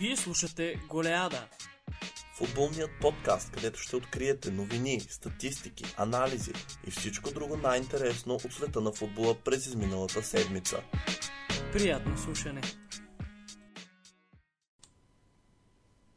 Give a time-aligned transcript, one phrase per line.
[0.00, 1.48] Вие слушате Голеада.
[2.34, 6.52] Футболният подкаст, където ще откриете новини, статистики, анализи
[6.86, 10.82] и всичко друго най-интересно от света на футбола през изминалата седмица.
[11.72, 12.60] Приятно слушане.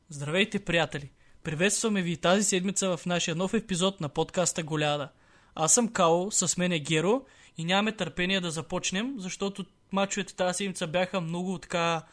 [0.09, 1.11] Здравейте, приятели!
[1.43, 5.09] Приветстваме ви тази седмица в нашия нов епизод на подкаста Голяда.
[5.55, 7.25] Аз съм Као, с мен е Геро
[7.57, 12.03] и нямаме търпение да започнем, защото мачовете тази седмица бяха много така,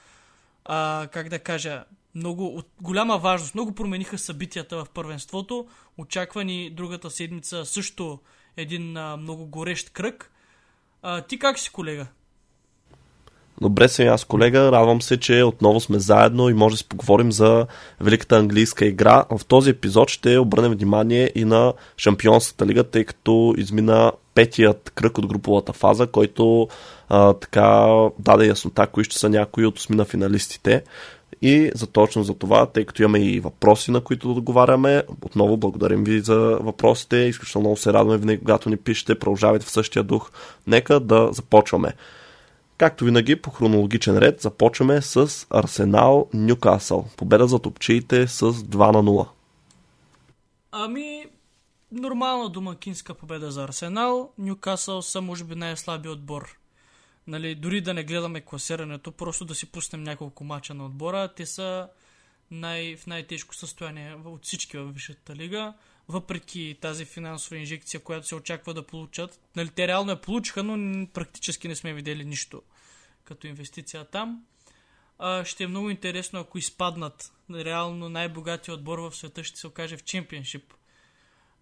[0.64, 3.54] а, как да кажа, много от голяма важност.
[3.54, 5.66] Много промениха събитията в първенството.
[5.98, 8.18] Очаква ни другата седмица също
[8.56, 10.32] един а, много горещ кръг.
[11.02, 12.06] А, ти как си, колега?
[13.60, 14.72] Добре съм аз, колега.
[14.72, 17.66] Радвам се, че отново сме заедно и може да си поговорим за
[18.00, 19.24] великата английска игра.
[19.30, 25.18] В този епизод ще обърнем внимание и на Шампионската лига, тъй като измина петият кръг
[25.18, 26.68] от груповата фаза, който
[27.10, 27.88] а, така
[28.18, 30.82] даде яснота кои ще са някои от осмина финалистите.
[31.42, 35.56] И за точно за това, тъй като имаме и въпроси, на които да договаряме, отново
[35.56, 37.16] благодарим ви за въпросите.
[37.16, 40.30] Изключително много се радваме винаги, когато ни пишете, продължавайте в същия дух.
[40.66, 41.92] Нека да започваме.
[42.78, 47.06] Както винаги, по хронологичен ред, започваме с Арсенал Нюкасъл.
[47.16, 49.28] Победа за топчиите с 2 на 0.
[50.72, 51.26] Ами,
[51.92, 54.30] нормална домакинска победа за Арсенал.
[54.38, 56.59] Нюкасъл са, може би, най-слаби отбор.
[57.30, 61.28] Нали, дори да не гледаме класирането, просто да си пуснем няколко мача на отбора.
[61.28, 61.88] Те са
[62.50, 65.74] най- в най-тежко състояние от всички във Висшата лига.
[66.08, 69.40] Въпреки тази финансова инжекция, която се очаква да получат.
[69.56, 72.62] Нали, те реално я получиха, но практически не сме видели нищо
[73.24, 74.44] като инвестиция там.
[75.18, 77.32] А, ще е много интересно, ако изпаднат.
[77.50, 80.74] Реално най-богатия отбор в света ще се окаже в чемпионшип.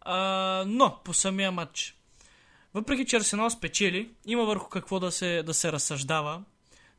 [0.00, 1.97] А, но, по самия матч.
[2.74, 6.42] Въпреки, че Арсенал спечели, има върху какво да се, да се разсъждава,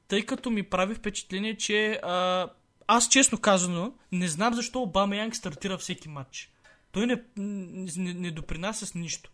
[0.07, 2.47] тъй като ми прави впечатление, че а,
[2.87, 6.51] аз честно казано не знам защо Обама Янг стартира всеки матч.
[6.91, 9.31] Той не, не, не допринася с нищо.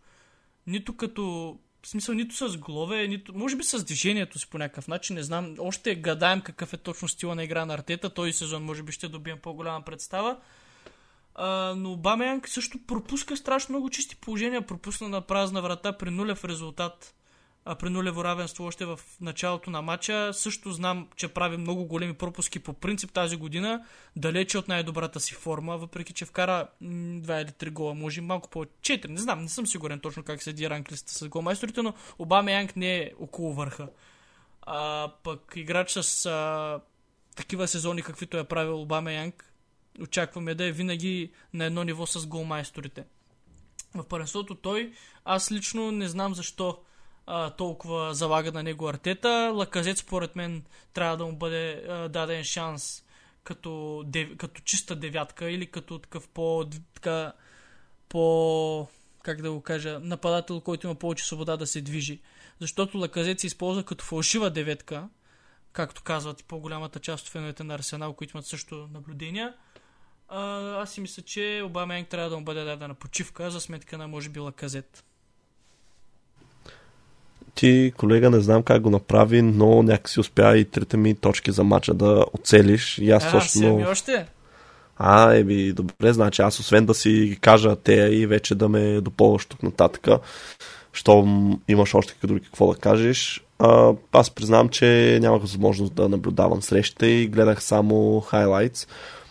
[0.66, 4.88] Нито като в смисъл нито с голове, нито, може би с движението си по някакъв
[4.88, 5.54] начин, не знам.
[5.58, 8.10] Още гадаем какъв е точно стила на игра на Артета.
[8.10, 10.36] Този сезон може би ще добием по-голяма представа.
[11.38, 14.66] А, но Бамеянг също пропуска страшно много чисти положения.
[14.66, 17.14] Пропусна на празна врата при нулев резултат.
[17.68, 20.30] А при нулево равенство още в началото на матча.
[20.34, 23.84] Също знам, че прави много големи пропуски по принцип тази година.
[24.16, 28.50] Далече от най-добрата си форма, въпреки че вкара м- два или три гола, може малко
[28.50, 29.08] по 4.
[29.08, 32.96] Не знам, не съм сигурен точно как седи ранглиста с голмайсторите, но Обама Янг не
[32.96, 33.88] е около върха.
[34.62, 36.80] А, пък играч с а,
[37.36, 39.52] такива сезони, каквито е правил Обама Янг,
[40.02, 43.04] очакваме да е винаги на едно ниво с голмайсторите.
[43.94, 44.92] В първенството той,
[45.24, 46.78] аз лично не знам защо
[47.26, 49.52] а, толкова залага на него артета.
[49.54, 53.04] Лаказет според мен трябва да му бъде а, даден шанс
[53.44, 57.32] като, дев, като чиста девятка или като такъв по, така,
[58.08, 58.88] по
[59.22, 62.20] как да го кажа, нападател, който има повече свобода да се движи.
[62.60, 65.08] Защото Лаказет се използва като фалшива деветка,
[65.72, 69.54] както казват и по-голямата част от феновете на Арсенал, които имат също наблюдения.
[70.28, 73.98] А, аз си мисля, че Обама Янг трябва да му бъде дадена почивка за сметка
[73.98, 75.04] на може би Лаказет.
[77.54, 81.64] Ти, колега, не знам как го направи, но някакси успя и трите ми точки за
[81.64, 82.98] мача да оцелиш.
[82.98, 83.76] И аз а, точно...
[83.76, 84.26] ми още?
[84.98, 89.46] А, еби, добре, значи аз освен да си кажа те и вече да ме допълваш
[89.46, 90.08] тук нататък,
[90.92, 96.62] щом имаш още други какво да кажеш, а, аз признавам, че нямах възможност да наблюдавам
[96.62, 98.86] срещите и гледах само хайлайтс.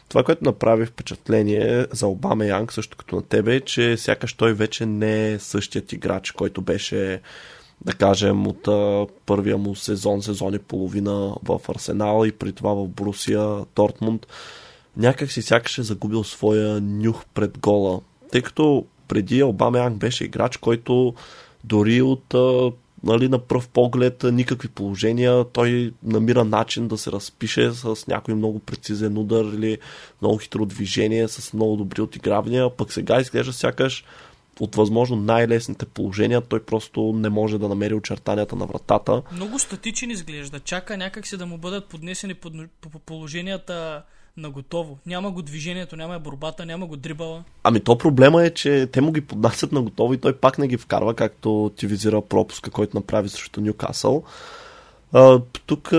[0.10, 4.54] Това, което направи впечатление за Обама Янг, също като на тебе, е, че сякаш той
[4.54, 7.22] вече не е същият играч, който беше
[7.82, 8.68] да кажем, от
[9.26, 14.28] първия му сезон, сезон и половина в Арсенал и при това в Брусия, Тортмунд,
[14.98, 18.02] някак си сякаш е загубил своя нюх пред гола.
[18.32, 21.14] Тъй като преди Обама Янг беше играч, който
[21.64, 22.36] дори от
[23.06, 28.60] нали, на пръв поглед никакви положения, той намира начин да се разпише с някой много
[28.60, 29.78] прецизен удар или
[30.22, 34.06] много хитро движение, с много добри отигравания, пък сега изглежда сякаш
[34.60, 39.22] от възможно най-лесните положения, той просто не може да намери очертанията на вратата.
[39.32, 40.60] Много статичен изглежда.
[40.60, 44.04] Чака някак си да му бъдат поднесени под, по положенията
[44.38, 44.98] на готово.
[45.06, 47.44] Няма го движението, няма борбата, няма го дрибала.
[47.64, 50.68] Ами то проблема е, че те му ги поднасят на готово и той пак не
[50.68, 54.24] ги вкарва, както ти визира пропуска, който направи срещу Ньюкасъл.
[55.66, 55.92] Тук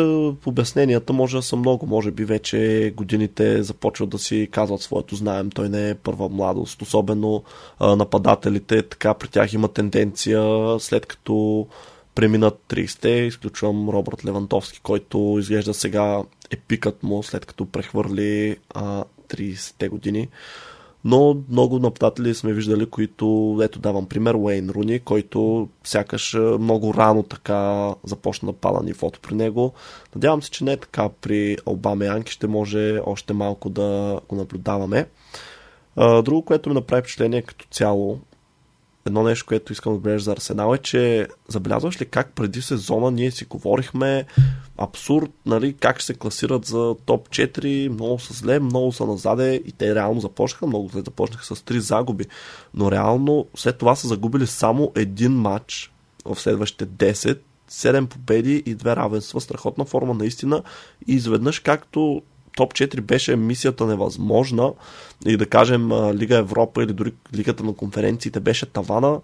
[0.47, 1.87] обясненията може да са много.
[1.87, 5.51] Може би вече годините започват да си казват своето знаем.
[5.51, 6.83] Той не е първа младост.
[6.83, 7.43] Особено
[7.81, 10.43] нападателите, така при тях има тенденция,
[10.79, 11.67] след като
[12.17, 19.89] преминат 30-те, изключвам Робърт Левантовски, който изглежда сега епикът му, след като прехвърли а, 30-те
[19.89, 20.29] години.
[21.05, 27.23] Но много нападатели сме виждали, които, ето давам пример, Уейн Руни, който сякаш много рано
[27.23, 29.73] така започна да пада нивото при него.
[30.15, 34.37] Надявам се, че не е така при Обама Янки, ще може още малко да го
[34.37, 35.07] наблюдаваме.
[35.97, 38.21] Друго, което ми направи впечатление като цяло,
[39.07, 43.11] едно нещо, което искам да отбележа за Арсенал е, че забелязваш ли как преди сезона
[43.11, 44.25] ние си говорихме
[44.79, 49.63] абсурд, нали, как ще се класират за топ 4, много са зле, много са назаде
[49.67, 52.25] и те реално започнаха много зле, започнаха с 3 загуби,
[52.75, 55.93] но реално след това са загубили само един матч
[56.25, 57.39] в следващите 10,
[57.71, 60.63] 7 победи и 2 равенства, страхотна форма наистина.
[61.07, 62.23] И изведнъж както
[62.57, 64.73] топ 4 беше мисията невъзможна
[65.27, 69.21] и да кажем Лига Европа или дори Лигата на конференциите беше тавана,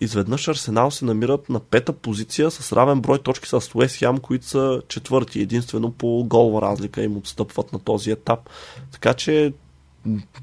[0.00, 4.46] изведнъж Арсенал се намират на пета позиция с равен брой точки с Уест Хям, които
[4.46, 5.40] са четвърти.
[5.40, 8.40] Единствено по голва разлика им отстъпват на този етап.
[8.92, 9.52] Така че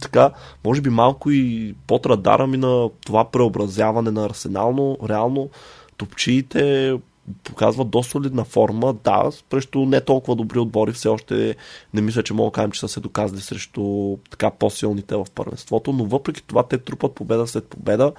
[0.02, 0.32] така,
[0.66, 5.50] може би малко и под радара ми на това преобразяване на Арсенал, но реално
[5.98, 6.94] топчиите
[7.44, 8.94] показват доста солидна форма.
[8.94, 11.56] Да, срещу не толкова добри отбори все още
[11.94, 15.94] не мисля, че мога да кажем, че са се доказали срещу така по-силните в първенството,
[15.94, 18.14] но въпреки това те трупат победа след победа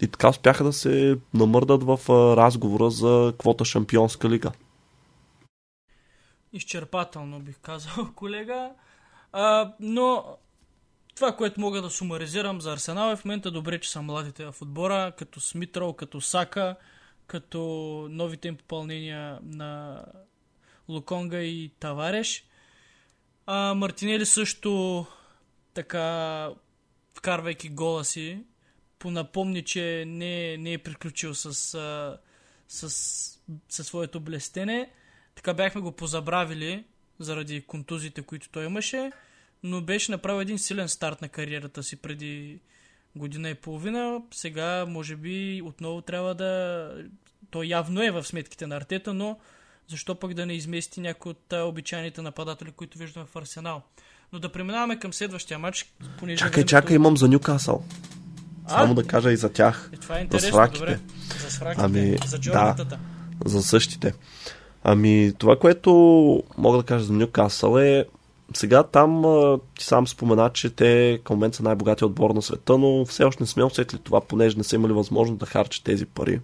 [0.00, 2.00] и така успяха да се намърдат в
[2.36, 4.52] разговора за квота Шампионска лига.
[6.52, 8.70] Изчерпателно бих казал, колега.
[9.32, 10.24] А, но
[11.14, 14.62] това, което мога да сумаризирам за Арсенал е в момента добре, че са младите в
[14.62, 16.76] отбора, като Смитрол, като Сака,
[17.32, 17.60] като
[18.10, 20.04] новите им попълнения на
[20.88, 22.44] Луконга и Тавареш.
[23.46, 25.06] А, Мартинели също
[25.74, 26.48] така,
[27.14, 28.44] вкарвайки гола си,
[28.98, 32.18] понапомни, че не, не е приключил с, с,
[32.68, 34.90] с, със своето блестене.
[35.34, 36.84] Така бяхме го позабравили
[37.18, 39.12] заради контузите, които той имаше,
[39.62, 42.60] но беше направил един силен старт на кариерата си преди
[43.16, 44.22] година и половина.
[44.30, 46.94] Сега, може би, отново трябва да...
[47.52, 49.38] То явно е в сметките на Артета, но
[49.88, 53.82] защо пък да не измести някои от обичайните нападатели, които виждаме в Арсенал.
[54.32, 55.92] Но да преминаваме към следващия матч.
[56.18, 56.70] Понеже чакай, времето...
[56.70, 57.84] чакай, имам за Нюкасъл.
[58.68, 59.90] Само да кажа и за тях.
[59.92, 61.00] Е, това е интересно, за добре.
[61.40, 62.76] За свраките, ами, за Да,
[63.44, 64.14] за същите.
[64.84, 65.92] Ами, това, което
[66.58, 68.06] мога да кажа за Нюкасъл е
[68.54, 69.22] сега там
[69.78, 73.42] ти сам спомена, че те към момент са най-богатия отбор на света, но все още
[73.42, 76.40] не сме усетили това, понеже не са имали възможност да харчат тези пари.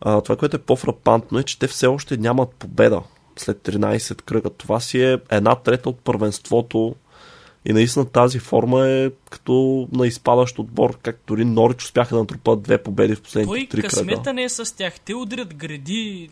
[0.00, 3.02] А, това, което е по-фрапантно е, че те все още нямат победа
[3.36, 4.50] след 13 кръга.
[4.50, 6.94] Това си е една трета от първенството
[7.64, 12.62] и наистина тази форма е като на изпадащ отбор, както дори Норич успяха да натрупат
[12.62, 13.88] две победи в последните Той три кръга.
[13.88, 15.00] късмета не е с тях.
[15.00, 16.30] Те удрят гради,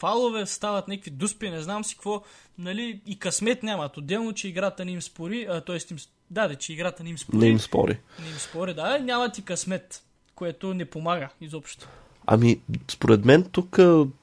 [0.00, 2.22] фалове стават някакви дуспи, не знам си какво.
[2.58, 3.96] Нали, и късмет нямат.
[3.96, 5.78] Отделно, че играта не им спори, т.е.
[5.90, 5.96] им,
[6.30, 7.38] да, да, че играта не им спори.
[7.38, 7.98] Не им спори.
[8.22, 10.02] Не им спори, да, нямат и късмет,
[10.34, 11.88] което не помага изобщо.
[12.26, 13.78] Ами, според мен тук,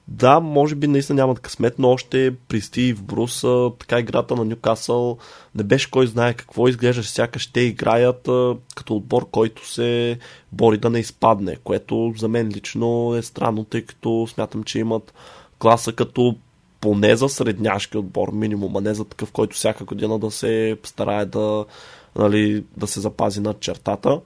[0.07, 3.41] да, може би наистина нямат късмет, но още при Стив Брус,
[3.79, 5.17] така играта на Ньюкасъл
[5.55, 8.21] не беше кой знае какво изглежда, сякаш те играят
[8.75, 10.19] като отбор, който се
[10.51, 15.13] бори да не изпадне, което за мен лично е странно, тъй като смятам, че имат
[15.59, 16.35] класа като
[16.81, 21.25] поне за средняшки отбор минимум, а не за такъв, който всяка година да се старае
[21.25, 21.65] да,
[22.15, 24.21] нали, да се запази над чертата.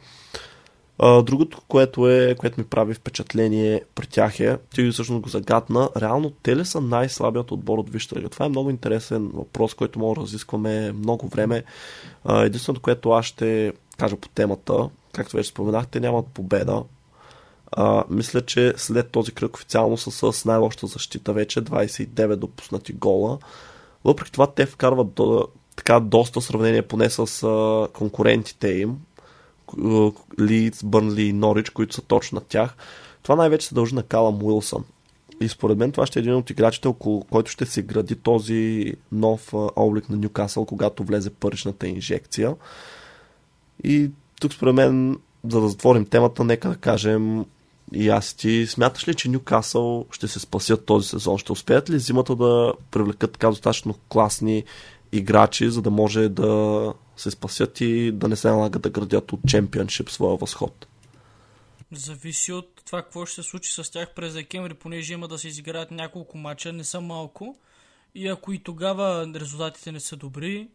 [1.00, 6.30] Другото, което, е, което ми прави впечатление при тях е, ти всъщност го загадна, реално
[6.44, 8.30] те ли са най-слабият отбор от Висшата лига?
[8.30, 11.64] Това е много интересен въпрос, който мога да разискваме много време.
[12.30, 16.84] Единственото, което аз ще кажа по темата, както вече споменах, те нямат победа.
[17.72, 23.40] А, мисля, че след този кръг официално са с най-лошата защита вече, 29 допуснати гола.
[24.04, 28.98] Въпреки това те вкарват до, така доста сравнение поне с а, конкурентите им,
[30.40, 32.76] Лидс, Бърнли и Норич, които са точно на тях.
[33.24, 34.84] Това най-вече се дължи на Калам Уилсън.
[35.42, 38.94] И според мен това ще е един от играчите, около който ще се гради този
[39.12, 42.56] нов облик на Ньюкасъл, когато влезе паричната инжекция.
[43.84, 44.12] И
[44.42, 45.18] тук според мен,
[45.50, 47.46] за да затворим темата, нека да кажем
[47.94, 51.38] и аз ти, смяташ ли, че Ньюкасъл ще се спасят този сезон?
[51.38, 54.64] Ще успеят ли зимата да привлекат така достатъчно класни
[55.12, 59.40] играчи, за да може да се спасят и да не се налага да градят от
[59.48, 60.88] чемпионшип своя възход.
[61.92, 65.48] Зависи от това какво ще се случи с тях през декември, понеже има да се
[65.48, 67.58] изиграят няколко мача, не са малко.
[68.16, 70.68] И ако и тогава резултатите не са добри,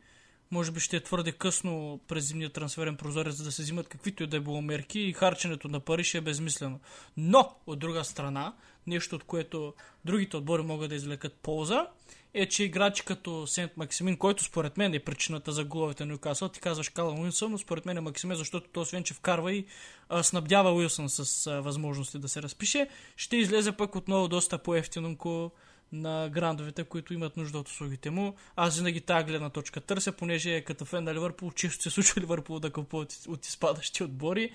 [0.50, 4.22] може би ще е твърде късно през зимния трансферен прозорец, за да се взимат каквито
[4.22, 6.80] и да е било мерки и харченето на пари ще е безмислено.
[7.16, 8.54] Но, от друга страна,
[8.86, 11.86] нещо от което другите отбори могат да извлекат полза,
[12.34, 16.48] е, че играчи като Сент Максимин, който според мен е причината за головете на Ньюкасъл,
[16.48, 19.64] ти казваш Кала Уилсън, но според мен е Максимин, защото той освен, че вкарва и
[20.08, 25.50] а, снабдява Уилсън с а, възможности да се разпише, ще излезе пък отново доста по-ефтинонко
[25.92, 28.34] на грандовете, които имат нужда от услугите му.
[28.56, 32.58] Аз винаги тази гледна точка търся, понеже като фен на Ливърпул, често се случва Ливърпул
[32.58, 34.50] да купува от, от изпадащи отбори.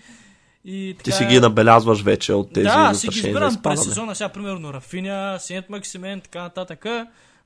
[0.65, 1.03] И така...
[1.03, 4.74] Ти си ги набелязваш вече от тези Да, си ги избирам през сезона, сега примерно
[4.74, 6.86] Рафиня, Сент Максимен, така нататък.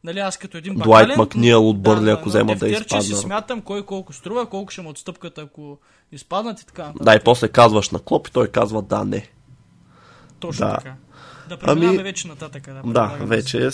[0.04, 1.06] Нали, аз като един бакален...
[1.06, 3.04] Дуайт Макниел от Бърли, да, ако взема да изпадна.
[3.04, 5.78] си смятам кой колко струва, колко ще му отстъпката, ако
[6.12, 7.04] изпаднат и така нататък.
[7.04, 9.30] Да, и после казваш на Клоп и той казва да, не.
[10.40, 10.78] Точно да.
[10.78, 10.96] така.
[11.50, 12.04] Да преминаваме ами...
[12.04, 12.70] вече нататък.
[12.86, 13.70] Да, да вече е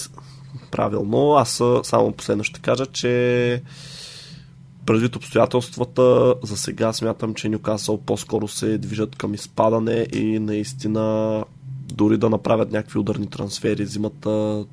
[0.71, 1.33] правилно.
[1.33, 3.61] Аз само последно ще кажа, че
[4.85, 11.45] предвид обстоятелствата, за сега смятам, че Нюкасъл по-скоро се движат към изпадане и наистина
[11.93, 14.65] дори да направят някакви ударни трансфери зимата,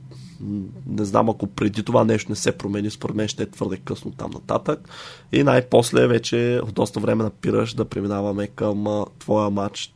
[0.87, 4.11] не знам ако преди това нещо не се промени, според мен ще е твърде късно
[4.11, 4.89] там нататък.
[5.33, 9.95] И най-после вече в доста време напираш да преминаваме към твоя матч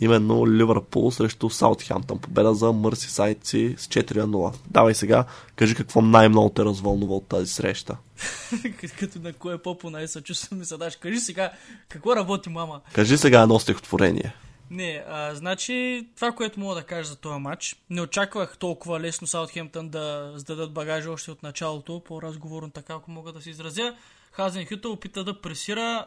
[0.00, 2.18] именно Ливърпул срещу Саутхемптън.
[2.18, 4.54] Победа за Мърсисайдци с 4 0.
[4.70, 5.24] Давай сега,
[5.56, 7.96] кажи какво най-много те развълнува от тази среща.
[8.98, 10.96] Като на кое по най-съчувствам ми задаш.
[10.96, 11.50] Кажи сега,
[11.88, 12.80] какво работи мама?
[12.92, 14.34] Кажи сега едно стихотворение.
[14.70, 19.26] Не, а, значи това, което мога да кажа за този матч, не очаквах толкова лесно
[19.26, 23.96] Саутхемптън да сдадат багажа още от началото, по-разговорно така, ако мога да се изразя.
[24.32, 26.06] Хазен Хюта опита да пресира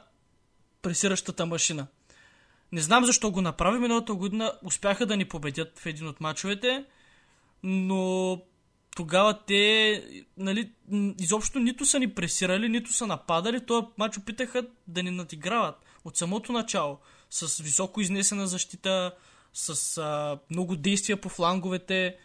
[0.81, 1.87] пресиращата машина.
[2.71, 3.79] Не знам защо го направи.
[3.79, 6.85] Миналата година успяха да ни победят в един от мачовете,
[7.63, 8.41] но
[8.95, 10.03] тогава те
[10.37, 10.71] нали,
[11.19, 13.65] изобщо нито са ни пресирали, нито са нападали.
[13.65, 15.75] Този матч опитаха да ни надиграват
[16.05, 16.99] от самото начало.
[17.31, 19.11] С високо изнесена защита,
[19.53, 22.17] с а, много действия по фланговете,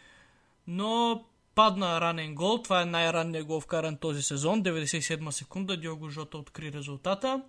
[0.66, 2.62] но падна ранен гол.
[2.62, 4.62] Това е най-ранният гол вкаран този сезон.
[4.62, 7.42] 97 секунда Диого Жота откри резултата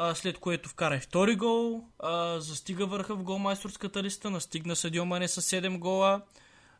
[0.00, 5.04] а, след което вкара и втори гол, а, застига върха в голмайсторската листа, настигна Садио
[5.04, 6.20] Мане с 7 гола.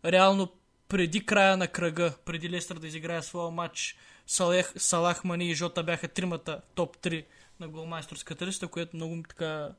[0.04, 0.52] Реално
[0.88, 3.96] преди края на кръга, преди Лестър да изиграе своя матч,
[4.26, 7.24] Салех, Салах Мани и Жота бяха тримата топ 3
[7.60, 9.70] на голмайсторската листа, което много така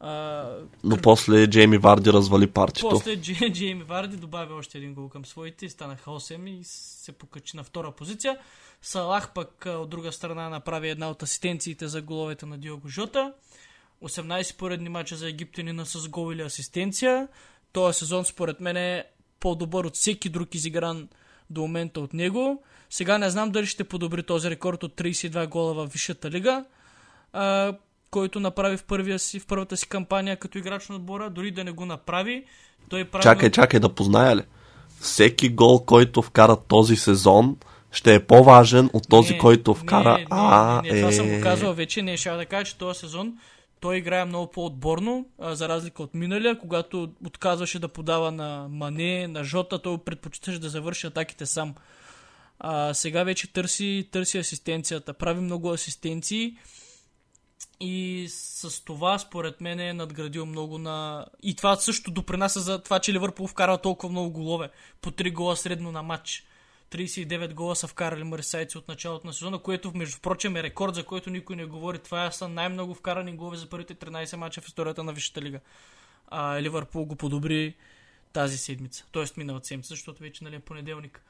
[0.00, 0.46] а,
[0.84, 2.88] Но после Джейми Варди развали партито.
[2.88, 7.12] После Джей, Джейми Варди добави още един гол към своите и станаха 8 и се
[7.12, 8.38] покачи на втора позиция.
[8.82, 13.32] Салах пък от друга страна направи една от асистенциите за головете на Диого Жота.
[14.04, 17.28] 18 поредни мача за египтянина с гол или асистенция.
[17.72, 19.04] Този сезон според мен е
[19.40, 21.08] по-добър от всеки друг изигран
[21.50, 22.62] до момента от него.
[22.90, 26.64] Сега не знам дали ще подобри този рекорд от 32 гола в Висшата лига,
[27.34, 27.74] а,
[28.10, 31.30] който направи в, първия си, в първата си кампания като играч на отбора.
[31.30, 32.44] Дори да не го направи,
[32.88, 33.22] той прави...
[33.22, 34.42] Чакай, чакай да позная ли?
[35.00, 37.56] Всеки гол, който вкара този сезон,
[37.92, 40.12] ще е по-важен от този, не, който вкара.
[40.12, 41.12] Не, не, а, не, не, това е...
[41.12, 42.02] съм го казвал вече.
[42.02, 43.34] Не, ще да кажа, че този сезон
[43.80, 49.28] той играе много по-отборно, а, за разлика от миналия, когато отказваше да подава на Мане,
[49.28, 51.74] на Жота, той предпочиташе да завърши атаките сам.
[52.58, 56.56] А, сега вече търси, търси асистенцията, прави много асистенции
[57.84, 61.26] и с това според мен е надградил много на...
[61.42, 65.56] И това също допринася за това, че Ливърпул вкара толкова много голове, по 3 гола
[65.56, 66.46] средно на матч.
[66.90, 71.04] 39 гола са вкарали марисайци от началото на сезона, което между прочим е рекорд, за
[71.04, 71.98] който никой не говори.
[71.98, 75.60] Това са най-много вкарани голове за първите 13 мача в историята на Висшата лига.
[76.28, 77.74] А, Ливърпул го подобри
[78.32, 79.24] тази седмица, т.е.
[79.36, 81.22] миналата седмица, защото вече нали, е понеделник.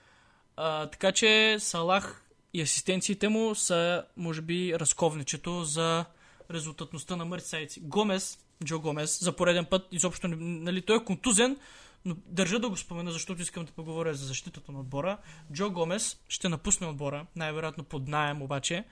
[0.56, 6.04] А, така че Салах и асистенциите му са, може би, разковничето за
[6.50, 7.80] резултатността на Мърсайци.
[7.80, 11.56] Гомес, Джо Гомес, за пореден път, изобщо, нали, той е контузен,
[12.04, 15.18] но държа да го спомена, защото искам да поговоря за защитата на отбора.
[15.52, 18.84] Джо Гомес ще напусне отбора, най-вероятно под найем обаче.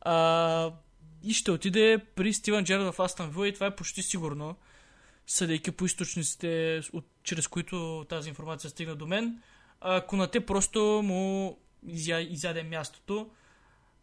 [0.00, 0.72] А,
[1.22, 4.56] и ще отиде при Стивен Джерард в Астан Вил и това е почти сигурно,
[5.26, 9.42] съдейки по източниците, от, чрез които тази информация стигна до мен.
[9.80, 13.30] А, Конате просто му изя, изяде мястото.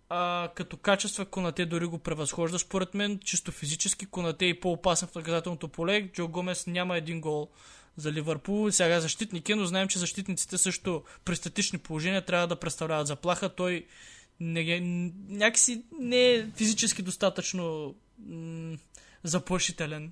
[0.09, 3.19] А, като качества Конате дори го превъзхожда според мен.
[3.19, 6.07] Чисто физически Конате е по-опасен в наказателното поле.
[6.07, 7.50] Джо Гомес няма един гол
[7.97, 8.71] за Ливърпул.
[8.71, 13.50] Сега защитник е, но знаем, че защитниците също при статични положения трябва да представляват заплаха.
[13.50, 13.85] Той
[14.39, 14.79] не,
[15.29, 18.77] някакси не е физически достатъчно м-
[19.24, 20.12] заплашителен.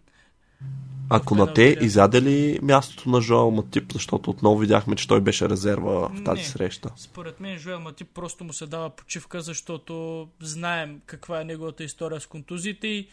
[1.10, 5.50] Ако на те изяде ли мястото на Жоел Матип, защото отново видяхме, че той беше
[5.50, 6.90] резерва в тази не, среща?
[6.96, 12.20] Според мен Жоел Матип просто му се дава почивка, защото знаем каква е неговата история
[12.20, 13.08] с контузиите и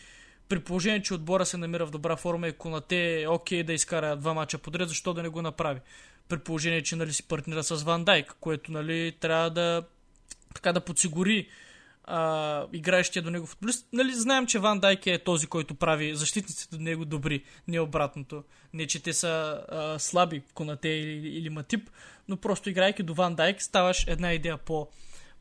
[0.48, 4.16] при положение, че отбора се намира в добра форма и Конате е окей да изкара
[4.16, 5.80] два мача подред, защо да не го направи?
[6.28, 9.82] При положение, че нали, си партнира с Ван Дайк, което нали, трябва да,
[10.54, 11.48] така, да подсигури
[12.72, 13.88] играещия до него футболист.
[13.92, 18.44] Нали, знаем, че Ван Дайк е този, който прави защитниците до него добри, не обратното.
[18.72, 21.90] Не, че те са а, слаби, Конате или, или Матип,
[22.28, 24.88] но просто играйки до Ван Дайк ставаш една идея по,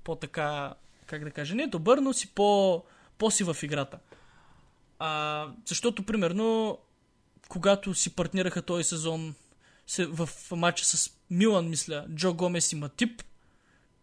[0.04, 0.74] по така,
[1.06, 2.84] как да кажа, не добър, но си по,
[3.18, 4.00] по-си в играта.
[5.00, 6.78] А, защото, примерно,
[7.50, 9.36] когато си партнираха този сезон
[9.98, 13.24] в матча с Милан, мисля, Джо Гомес и Матип,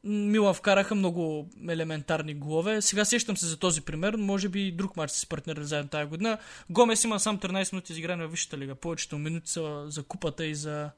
[0.05, 2.83] Милан вкараха много елементарни голове.
[2.83, 6.09] Сега сещам се за този пример, може би и друг матч се партнирали заедно тази
[6.09, 6.38] година.
[6.71, 8.75] Гомес има сам 13 минути изиграни в Висшата лига.
[8.75, 10.91] Повечето минути са за купата и за,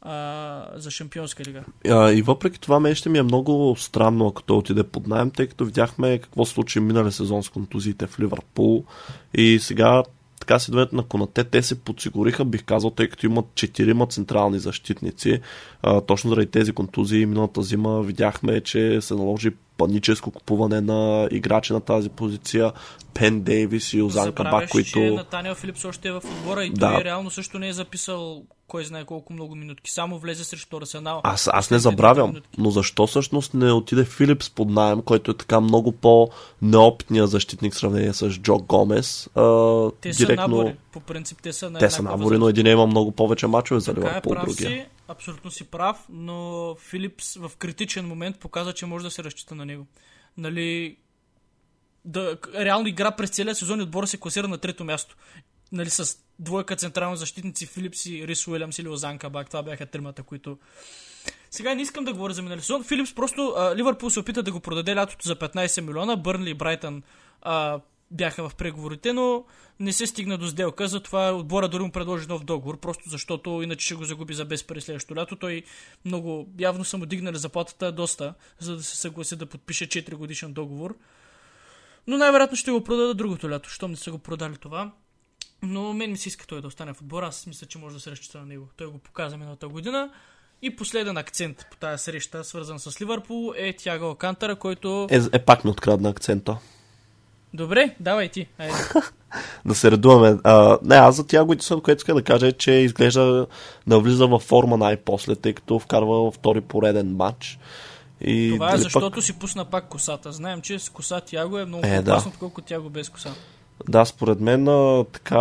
[0.00, 1.64] а, за Шампионска лига.
[1.88, 5.30] А, и въпреки това мен ще ми е много странно, ако той отиде под найем,
[5.30, 8.84] тъй като видяхме какво случи минали сезон с контузиите в Ливърпул
[9.34, 10.02] и сега
[10.44, 15.40] така си на Конате, те се подсигуриха, бих казал, тъй като имат четирима централни защитници.
[15.82, 21.72] А, точно заради тези контузии миналата зима видяхме, че се наложи паническо купуване на играчи
[21.72, 22.72] на тази позиция.
[23.14, 24.90] Пен Дейвис и Озан Кабак, които...
[24.90, 26.92] че Натаниел Филипс още е в отбора и да.
[26.94, 29.90] той реално също не е записал кой знае колко много минутки.
[29.90, 31.20] Само влезе срещу Арсенал.
[31.24, 35.60] Аз, аз не забравям, но защо всъщност не отиде Филипс под найем, който е така
[35.60, 39.28] много по-неопитният защитник в сравнение с Джо Гомес?
[39.34, 40.44] А, те директно...
[40.44, 40.76] са набори.
[40.92, 43.94] По принцип те са на Те са набори, но един има много повече мачове за
[43.94, 44.32] Ливърпул.
[44.32, 44.70] Е, другия.
[44.70, 49.54] Си, абсолютно си прав, но Филипс в критичен момент показа, че може да се разчита
[49.54, 49.86] на него.
[50.36, 50.96] Нали,
[52.04, 55.16] да, реално игра през целия сезон и отбора се класира на трето място.
[55.72, 59.46] Нали, с двойка централни защитници Филипс и Рис Уилямс или Озан Кабак.
[59.46, 60.58] Това бяха тримата, които...
[61.50, 62.84] Сега не искам да говоря за минали сезон.
[62.84, 63.54] Филипс просто...
[63.56, 66.16] А, Ливърпул се опита да го продаде лятото за 15 милиона.
[66.16, 67.02] Бърнли и Брайтън
[67.42, 67.80] а,
[68.14, 69.44] бяха в преговорите, но
[69.80, 73.86] не се стигна до сделка, затова отбора дори му предложи нов договор, просто защото иначе
[73.86, 75.36] ще го загуби за без пари следващото лято.
[75.36, 75.62] Той
[76.04, 80.52] много явно са му дигнали заплатата доста, за да се съгласи да подпише 4 годишен
[80.52, 80.96] договор.
[82.06, 84.92] Но най-вероятно ще го продадат другото лято, щом не са го продали това.
[85.62, 87.26] Но мен ми се иска той да остане в отбора.
[87.26, 88.68] Аз мисля, че може да се разчита на него.
[88.76, 90.10] Той го показа миналата година.
[90.62, 95.06] И последен акцент по тази среща, свързан с Ливърпул, е Тяга Окантара, който...
[95.10, 96.58] Е, е пак ми открадна акцента.
[97.54, 98.46] Добре, давай ти.
[98.58, 98.74] Айде.
[99.66, 100.38] да се редуваме.
[100.44, 103.46] А, не, аз за Тяго Итисън, което иска да кажа е, че изглежда
[103.86, 107.58] да влиза във форма най-после, тъй като вкарва втори пореден матч.
[108.20, 109.24] И Това е защото пък...
[109.24, 110.32] си пусна пак косата.
[110.32, 112.34] Знаем, че с коса Тяго е много е, по-опасно, да.
[112.34, 113.30] отколкото Тяго без коса.
[113.88, 114.64] Да, според мен
[115.12, 115.40] така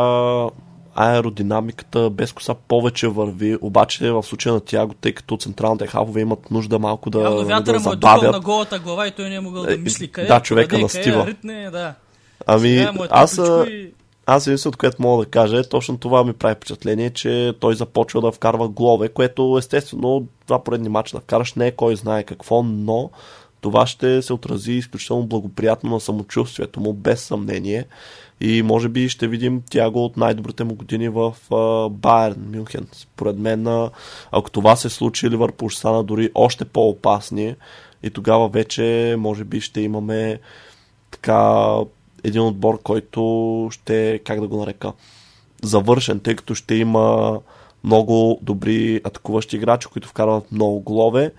[0.96, 6.52] аеродинамиката без коса повече върви, обаче в случая на Тяго, тъй като централните халфове имат
[6.52, 8.32] нужда малко да, Явно вятъра да му е забавят.
[8.32, 10.28] на голата глава и той не е могъл да е, мисли къде.
[10.28, 11.20] Да, човека къде, настива.
[11.20, 11.94] Къде, ритне, да.
[12.46, 13.92] Ами, е аз, и...
[14.26, 18.22] аз единственото, което мога да кажа е точно това ми прави впечатление, че той започва
[18.22, 22.64] да вкарва голове, което естествено два поредни мача да вкараш не е кой знае какво,
[22.64, 23.10] но
[23.62, 27.86] това ще се отрази изключително благоприятно на самочувствието му, без съмнение.
[28.42, 31.36] И може би ще видим тяго от най-добрите му години в
[31.92, 32.88] Байерн Мюнхен.
[32.92, 33.90] Според мен,
[34.32, 37.56] ако това се случи, Ливърпул ще стана дори още по-опасни
[38.04, 40.40] и тогава вече може би ще имаме
[41.12, 41.76] така
[42.24, 44.94] един отбор, който ще, как да го нарека,
[45.62, 47.40] завършен, тъй като ще има
[47.84, 51.32] много добри атакуващи играчи, които вкарват много голове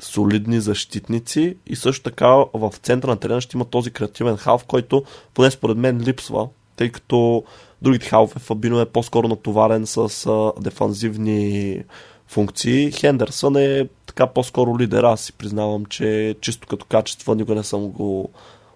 [0.00, 5.04] солидни защитници и също така в центъра на терена ще има този креативен халф, който
[5.34, 7.44] поне според мен липсва, тъй като
[7.82, 11.78] другите халфе Фабино е по-скоро натоварен с дефанзивни
[12.26, 12.92] функции.
[12.92, 15.02] Хендерсън е така по-скоро лидер.
[15.02, 18.30] Аз си признавам, че чисто като качество никога не съм го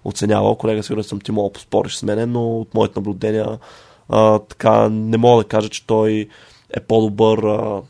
[0.09, 0.57] оценявал.
[0.57, 3.59] Колега, сигурно съм ти мога поспориш с мене, но от моите наблюдения
[4.09, 6.29] а, така не мога да кажа, че той
[6.71, 7.83] е по-добър а,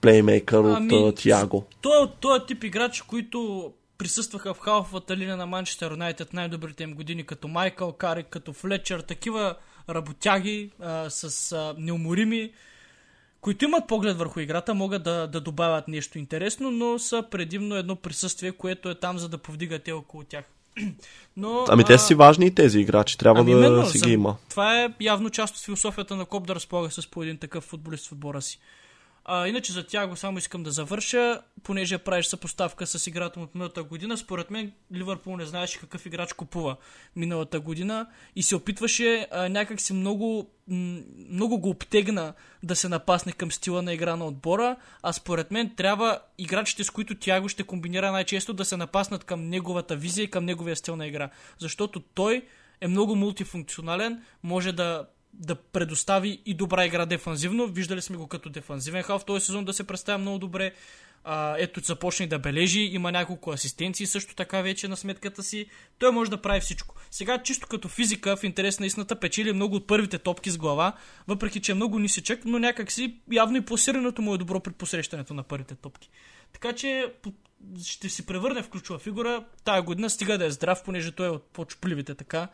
[0.00, 1.64] плеймейкър ами, от Тиаго.
[1.80, 6.94] Той е този тип играчи, които присъстваха в халфовата линия на Манчестър Юнайтед най-добрите им
[6.94, 9.56] години, като Майкъл Карик, като Флечър, такива
[9.90, 12.52] работяги а, с а, неуморими,
[13.40, 17.96] които имат поглед върху играта, могат да, да добавят нещо интересно, но са предимно едно
[17.96, 20.44] присъствие, което е там, за да повдига те около тях.
[21.36, 24.36] Но, ами те си важни и тези играчи, трябва ами да именно, си ги има.
[24.50, 28.08] Това е явно част от философията на Коп да разполага с по един такъв футболист
[28.08, 28.60] в отбора си.
[29.30, 33.44] А, иначе за тях го само искам да завърша, понеже правиш съпоставка с играта му
[33.44, 34.16] от миналата година.
[34.16, 36.76] Според мен Ливърпул не знаеше какъв играч купува
[37.16, 40.50] миналата година и се опитваше а, някак си много,
[41.28, 45.74] много го обтегна да се напасне към стила на игра на отбора, а според мен
[45.76, 50.30] трябва играчите, с които Тяго ще комбинира най-често да се напаснат към неговата визия и
[50.30, 51.30] към неговия стил на игра.
[51.58, 52.44] Защото той
[52.80, 57.66] е много мултифункционален, може да, да предостави и добра игра дефанзивно.
[57.66, 60.72] Виждали сме го като дефанзивен хал в този сезон да се представя много добре.
[61.24, 65.66] А, ето започне да бележи, има няколко асистенции също така вече на сметката си.
[65.98, 66.94] Той може да прави всичко.
[67.10, 70.92] Сега чисто като физика в интерес на истината печели много от първите топки с глава,
[71.26, 75.34] въпреки че е много нисичък, но някакси явно и пласирането му е добро при посрещането
[75.34, 76.10] на първите топки.
[76.52, 77.12] Така че
[77.84, 81.30] ще си превърне в ключова фигура тая година, стига да е здрав, понеже той е
[81.30, 82.48] от по-чупливите така.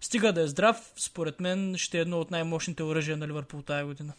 [0.00, 3.86] Стига да е здрав, според мен ще е едно от най-мощните оръжия на Ливърпул тая
[3.86, 4.12] година.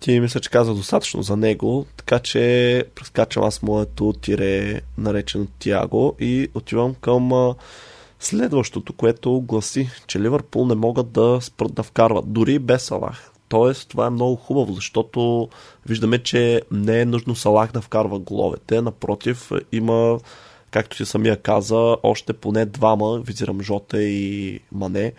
[0.00, 6.16] Ти мисля, че каза достатъчно за него, така че прескачам аз моето тире, наречено Тиаго
[6.20, 7.54] и отивам към
[8.20, 13.32] следващото, което гласи, че Ливърпул не могат да спрат да вкарват, дори без Салах.
[13.48, 15.48] Тоест, това е много хубаво, защото
[15.86, 18.80] виждаме, че не е нужно Салах да вкарва головете.
[18.80, 20.20] Напротив, има,
[20.70, 25.12] както си самия каза, още поне двама, визирам Жота и Мане,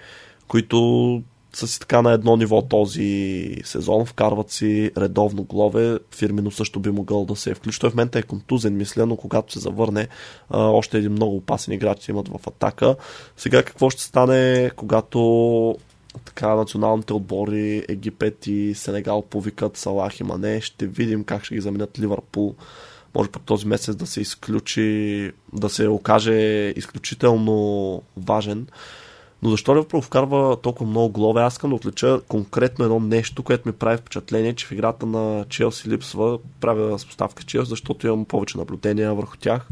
[0.48, 1.22] които
[1.54, 6.92] са си така на едно ниво този сезон, вкарват си редовно голове, Фирмино също би
[6.92, 7.80] могъл да се включи.
[7.80, 10.08] Той в момента е контузен, мисля, но когато се завърне,
[10.50, 12.96] още един много опасен играч имат в атака.
[13.38, 15.76] Сега какво ще стане, когато
[16.26, 20.62] така националните отбори Египет и Сенегал повикат Салах и Мане.
[20.62, 22.56] Ще видим как ще ги заменят Ливърпул.
[23.15, 26.34] Може пък този месец да се изключи, да се окаже
[26.76, 28.67] изключително важен.
[29.43, 31.41] Но защо Ливърпул вкарва толкова много голове?
[31.41, 35.45] Аз искам да отлича конкретно едно нещо, което ми прави впечатление, че в играта на
[35.50, 36.39] Челси липсва.
[36.60, 39.67] Правя съставка Челси, защото имам повече наблюдения върху тях.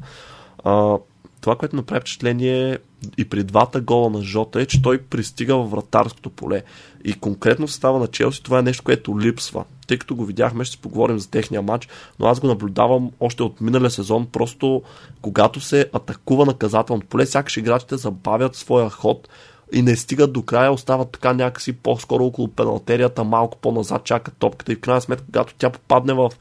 [0.64, 0.98] А,
[1.42, 2.78] това, което направи впечатление
[3.18, 6.64] и при двата гола на Жота е, че той пристига във вратарското поле.
[7.06, 9.66] И конкретно в състава на Челси това е нещо, което липсва.
[9.90, 11.88] Тъй като го видяхме, ще си поговорим за техния матч,
[12.20, 14.28] но аз го наблюдавам още от миналия сезон.
[14.32, 14.82] Просто
[15.22, 19.30] когато се атакува наказателното поле, сякаш играчите забавят своя ход
[19.74, 24.72] и не стигат до края, остават така някакси по-скоро около пеналтерията, малко по-назад чакат топката
[24.72, 26.32] и в крайна сметка, когато тя попадне в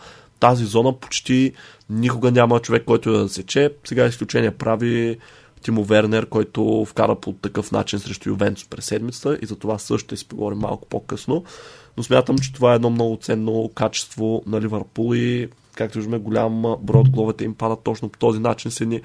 [0.41, 1.53] тази зона, почти
[1.91, 3.71] никога няма човек, който да сече.
[3.85, 5.19] Сега изключение прави
[5.63, 10.07] Тимо Вернер, който вкара по такъв начин срещу Ювентус през седмицата и за това също
[10.07, 11.45] ще си поговорим малко по-късно.
[11.99, 16.63] Но смятам, че това е едно много ценно качество на Ливърпул и както виждаме голям
[16.81, 19.01] брой от главите им падат точно по този начин с едни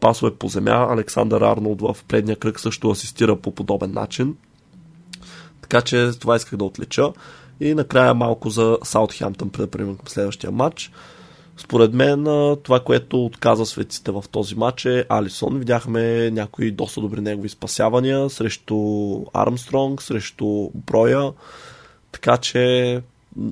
[0.00, 0.86] пасове по земя.
[0.90, 4.36] Александър Арнолд в предния кръг също асистира по подобен начин.
[5.60, 7.12] Така че това исках да отлича.
[7.60, 10.92] И накрая малко за Саутхемптън, преди към следващия матч.
[11.56, 12.24] Според мен
[12.62, 15.58] това, което отказа светците в този матч е Алисон.
[15.58, 18.76] Видяхме някои доста добри негови спасявания срещу
[19.32, 21.32] Армстронг, срещу Броя.
[22.14, 22.60] Така че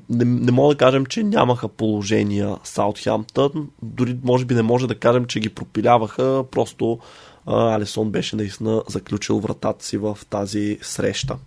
[0.09, 3.69] не, не мога да кажем, че нямаха положения Саутхемптън.
[3.81, 6.43] Дори може би не може да кажем, че ги пропиляваха.
[6.51, 6.99] Просто
[7.45, 11.37] Алисон беше наистина заключил вратата си в тази среща.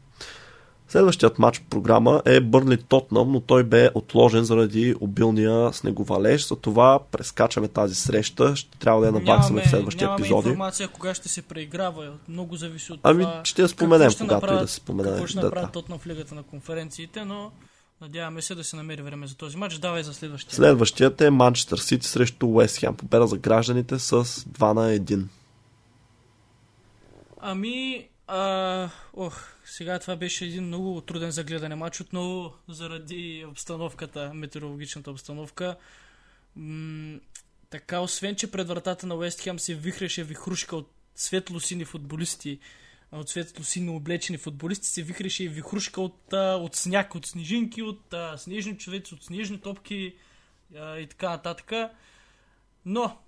[0.88, 6.48] Следващият матч в програма е Бърли Тотнам, но той бе отложен заради обилния снеговалеж.
[6.48, 8.56] За това прескачаме тази среща.
[8.56, 10.30] Ще трябва да я набаксаме в следващия епизоди.
[10.30, 12.12] Нямаме информация кога ще се преиграва.
[12.28, 13.34] Много зависи от ами, това.
[13.34, 15.08] Ами ще я споменем, ще когато направят, и да се спомене.
[15.08, 15.72] Какво ще направят да.
[15.72, 17.50] Тотнам в лигата на конференциите, но
[18.00, 19.78] надяваме се да се намери време за този матч.
[19.78, 20.54] Давай за следващия.
[20.54, 22.94] Следващият е Манчестър Сити срещу Уест Хем.
[22.94, 25.24] Победа за гражданите с 2 на 1.
[27.40, 34.34] Ами, а, ох, сега това беше един много труден за гледане матч, отново заради обстановката,
[34.34, 35.76] метеорологичната обстановка.
[36.56, 37.18] М-
[37.70, 42.58] така, освен, че пред вратата на Уест Хем се вихреше вихрушка от светло-сини футболисти,
[43.12, 48.38] от светло-сини облечени футболисти, се вихреше и вихрушка от, от сняг, от снежинки, от а,
[48.38, 50.14] снежни човеци, от снежни топки
[50.76, 51.72] а, и така нататък.
[52.84, 53.18] Но,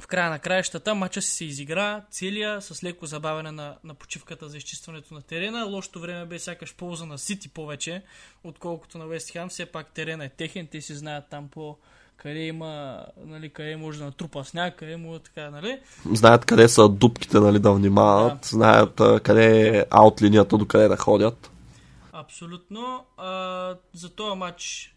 [0.00, 4.56] в края на краищата матча се изигра целия с леко забавяне на, на почивката за
[4.56, 5.64] изчистването на терена.
[5.64, 8.02] Лошото време бе сякаш полза на Сити повече,
[8.44, 9.48] отколкото на Вест Хем.
[9.48, 11.76] Все пак терена е техен, те си знаят там по
[12.16, 15.80] къде има, нали, къде може да натрупа сняг, къде му така, нали?
[16.12, 18.48] Знаят къде са дупките, нали, да внимават, да.
[18.48, 21.50] знаят къде е аут линията, до къде да ходят.
[22.12, 23.04] Абсолютно.
[23.16, 24.94] А, за този матч,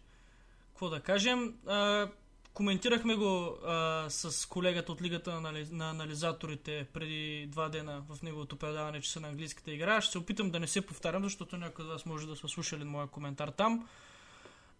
[0.68, 2.06] какво да кажем, а,
[2.54, 8.56] коментирахме го а, с колегата от Лигата на, на анализаторите преди два дена в неговото
[8.56, 10.00] предаване, че са на английската игра.
[10.00, 12.84] Ще се опитам да не се повтарям, защото някои от вас може да са слушали
[12.84, 13.88] моя коментар там.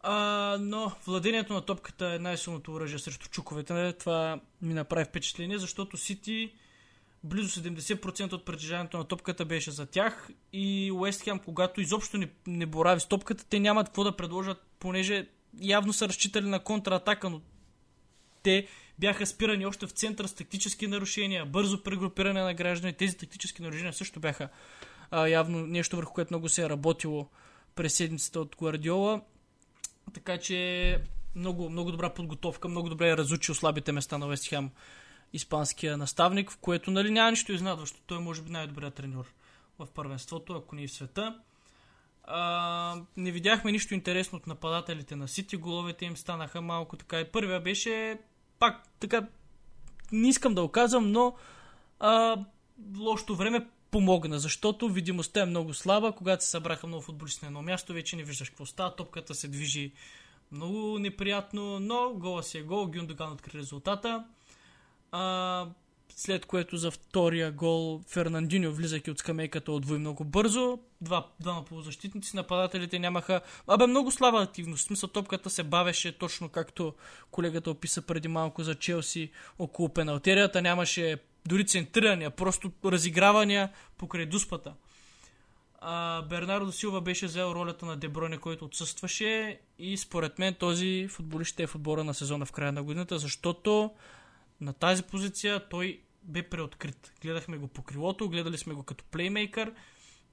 [0.00, 3.92] А, но владението на топката е най-силното оръжие срещу чуковете.
[3.92, 6.52] Това ми направи впечатление, защото Сити
[7.24, 12.30] близо 70% от притежанието на топката беше за тях и Уест Хем, когато изобщо не,
[12.46, 15.28] не борави с топката, те нямат какво да предложат, понеже
[15.60, 17.40] явно са разчитали на контратака, но
[18.44, 18.66] Те
[18.98, 22.92] бяха спирани още в център с тактически нарушения, бързо прегрупиране на граждани.
[22.92, 24.48] Тези тактически нарушения също бяха
[25.10, 27.28] а, явно нещо върху което много се е работило
[27.74, 29.20] през седмицата от Гвардиола.
[30.14, 30.98] Така че
[31.34, 34.70] много, много добра подготовка, много добре е разучил слабите места на Вест Хем
[35.32, 38.00] испанския наставник, в което нали, няма нищо изнадващо.
[38.06, 39.32] Той може би най-добрият треньор
[39.78, 41.40] в първенството, ако не и в света.
[42.24, 45.56] А, не видяхме нищо интересно от нападателите на Сити.
[45.56, 47.20] Головете им станаха малко така.
[47.20, 48.18] И първия беше
[48.58, 49.26] пак така.
[50.12, 51.34] Не искам да оказвам, но
[52.00, 52.36] а,
[52.98, 56.12] лошото време помогна, защото видимостта е много слаба.
[56.12, 58.96] Когато се събраха много футболисти на едно място, вече не виждаш какво става.
[58.96, 59.92] Топката се движи
[60.52, 62.86] много неприятно, но гола си е гол.
[62.86, 64.24] Гюндоган откри резултата.
[65.12, 65.66] А,
[66.16, 70.78] след което за втория гол Фернандиньо, влизайки от скамейката, отвои много бързо.
[71.00, 73.40] Два, двама полузащитници, нападателите нямаха...
[73.66, 74.82] Абе, много слаба активност.
[74.82, 76.94] В смисъл, топката се бавеше точно както
[77.30, 80.62] колегата описа преди малко за Челси около пеналтерията.
[80.62, 84.74] Нямаше дори центрирания, просто разигравания покрай дуспата.
[85.80, 91.60] А, Бернардо Силва беше взел ролята на Деброне, който отсъстваше и според мен този футболист
[91.60, 93.90] е футбола на сезона в края на годината, защото
[94.64, 97.12] на тази позиция той бе преоткрит.
[97.22, 99.72] Гледахме го по крилото, гледали сме го като плеймейкър,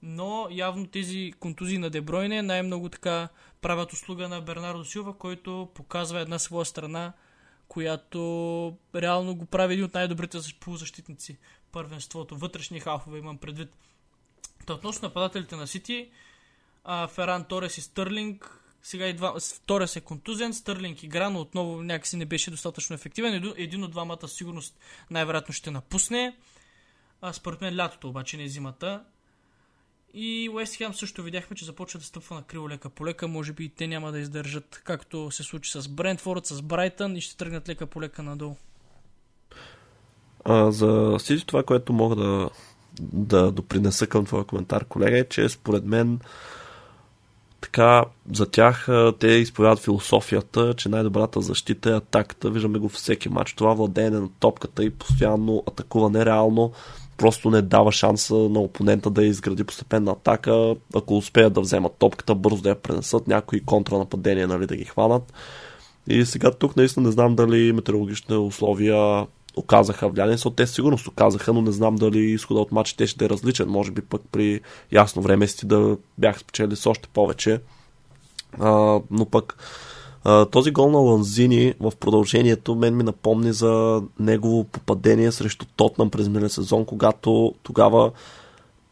[0.01, 3.29] но явно тези контузии на Дебройне най-много така
[3.61, 7.13] правят услуга на Бернардо Силва, който показва една своя страна,
[7.67, 8.19] която
[8.95, 11.37] реално го прави един от най-добрите полузащитници
[11.71, 12.37] първенството.
[12.37, 13.69] Вътрешни халфове имам предвид.
[14.65, 16.11] Та относно нападателите на Сити,
[17.07, 22.17] Феран Торес и Стърлинг сега и два, втория се контузен, Стърлинг игра, но отново някакси
[22.17, 23.53] не беше достатъчно ефективен.
[23.57, 24.79] Един от двамата сигурност
[25.11, 26.35] най-вероятно ще напусне.
[27.21, 29.03] А, според мен лятото обаче не е зимата.
[30.13, 33.27] И Уест Хем също видяхме, че започва да стъпва на криво лека по лека.
[33.27, 37.21] Може би и те няма да издържат, както се случи с Брентфорд, с Брайтън и
[37.21, 38.55] ще тръгнат лека по лека надолу.
[40.45, 42.49] А, за всичко това, което мога да,
[43.01, 46.19] да допринеса към твоя коментар, колега, е, че според мен
[47.61, 48.87] така, за тях
[49.19, 52.49] те изповядат философията, че най-добрата защита е атаката.
[52.49, 53.53] Виждаме го всеки матч.
[53.53, 56.71] Това владеене на топката и постоянно атакуване реално
[57.21, 60.75] просто не дава шанса на опонента да изгради постепенна атака.
[60.95, 65.33] Ако успеят да вземат топката, бързо да я пренесат, някои контранападения нали, да ги хванат.
[66.07, 71.53] И сега тук наистина не знам дали метеорологичните условия оказаха влияние, защото те сигурно оказаха,
[71.53, 73.69] но не знам дали изхода от матча ще е различен.
[73.69, 74.61] Може би пък при
[74.91, 77.61] ясно време си да бях спечели с още повече.
[78.59, 79.57] А, но пък
[80.23, 86.09] а, този гол на Ланзини в продължението мен ми напомни за негово попадение срещу Тотнам
[86.09, 88.11] през миналия сезон, когато тогава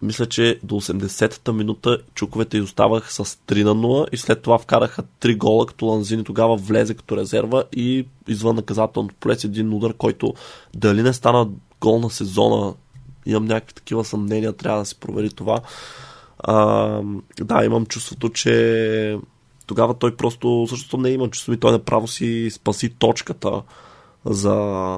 [0.02, 5.04] мисля, че до 80-та минута чуковете изоставах с 3 на 0 и след това вкараха
[5.22, 9.94] 3 гола, като Ланзини тогава влезе като резерва и извън наказателното поле с един удар,
[9.94, 10.34] който
[10.76, 11.50] дали не стана
[11.82, 12.74] гол на сезона,
[13.26, 15.60] имам някакви такива съмнения, трябва да се провери това.
[16.40, 17.02] А,
[17.42, 19.18] да, имам чувството, че
[19.68, 23.62] тогава той просто, защото не има чувство и той направо си спаси точката
[24.26, 24.98] за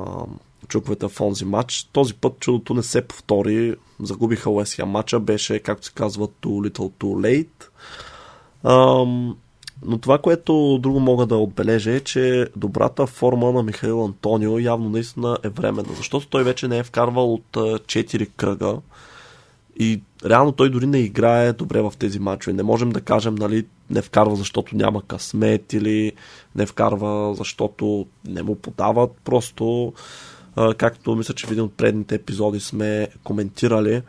[0.67, 1.89] чуковете в онзи матч.
[1.93, 3.76] Този път чудото не се повтори.
[4.00, 5.19] Загубиха Уесхия матча.
[5.19, 7.67] Беше, както се казва, too little too late.
[8.63, 9.38] Ам,
[9.86, 14.89] но това, което друго мога да отбележа е, че добрата форма на Михаил Антонио явно
[14.89, 18.78] наистина е временна, защото той вече не е вкарвал от 4 кръга
[19.80, 22.54] и реално той дори не играе добре в тези матчове.
[22.54, 26.12] Не можем да кажем, нали, не вкарва защото няма късмет или
[26.56, 29.12] не вкарва защото не му подават.
[29.24, 29.93] Просто
[30.78, 34.02] както мисля, че в един от предните епизоди сме коментирали,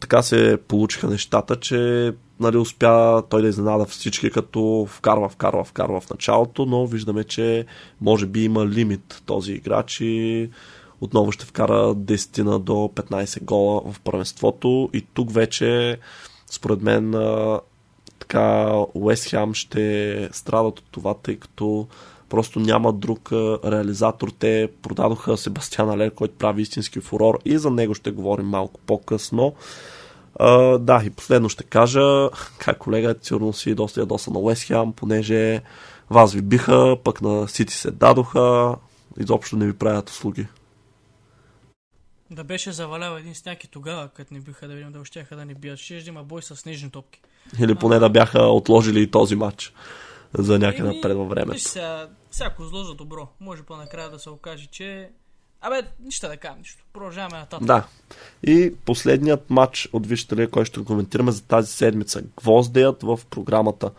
[0.00, 6.00] така се получиха нещата, че нали, успя той да изненада всички, като вкарва, вкарва, вкарва
[6.00, 7.66] в началото, но виждаме, че
[8.00, 10.50] може би има лимит този играч и
[11.00, 14.90] отново ще вкара 10 до 15 гола в първенството.
[14.92, 15.98] И тук вече
[16.50, 17.14] според мен
[18.18, 21.86] така Уест Хем ще страдат от това, тъй като
[22.28, 23.32] просто няма друг
[23.64, 24.28] реализатор.
[24.38, 29.54] Те продадоха Себастьян Алер, който прави истински фурор и за него ще говорим малко по-късно.
[30.40, 34.92] Uh, да, и последно ще кажа, как колега, сигурно си доста ядоса на Уест Хем,
[34.92, 35.62] понеже
[36.10, 38.74] вас ви биха, пък на Сити се дадоха,
[39.18, 40.46] изобщо не ви правят услуги.
[42.30, 45.44] Да беше завалял един сняг и тогава, като не биха да видим да ощяха да
[45.44, 45.78] ни бият.
[45.78, 47.20] Ще има бой с снежни топки.
[47.60, 47.98] Или поне а...
[47.98, 49.72] да бяха отложили и този матч
[50.38, 51.60] за някъде напред във времето.
[51.60, 53.28] Сега, всяко зло за добро.
[53.40, 55.10] Може по-накрая да се окаже, че
[55.60, 56.84] Абе, нищо да кажем, нищо.
[56.92, 57.66] Продължаваме нататък.
[57.66, 57.86] Да.
[58.42, 62.22] И последният матч от ли, който ще коментираме за тази седмица.
[62.36, 63.90] Гвоздеят в програмата.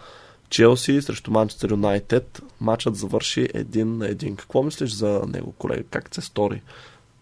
[0.50, 2.41] Челси срещу Манчестър Юнайтед.
[2.62, 4.36] Матчът завърши един на един.
[4.36, 5.84] Какво мислиш за него, колега?
[5.84, 6.62] Как се стори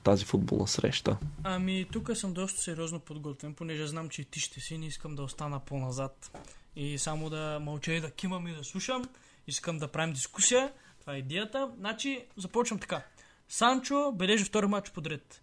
[0.03, 1.17] тази футболна среща?
[1.43, 5.23] Ами, тук съм доста сериозно подготвен, понеже знам, че ти ще си, не искам да
[5.23, 6.31] остана по-назад.
[6.75, 9.05] И само да мълча и да кимам и да слушам.
[9.47, 10.71] Искам да правим дискусия.
[11.01, 11.71] Това е идеята.
[11.77, 13.03] Значи, започвам така.
[13.49, 15.41] Санчо бележи втори матч подред.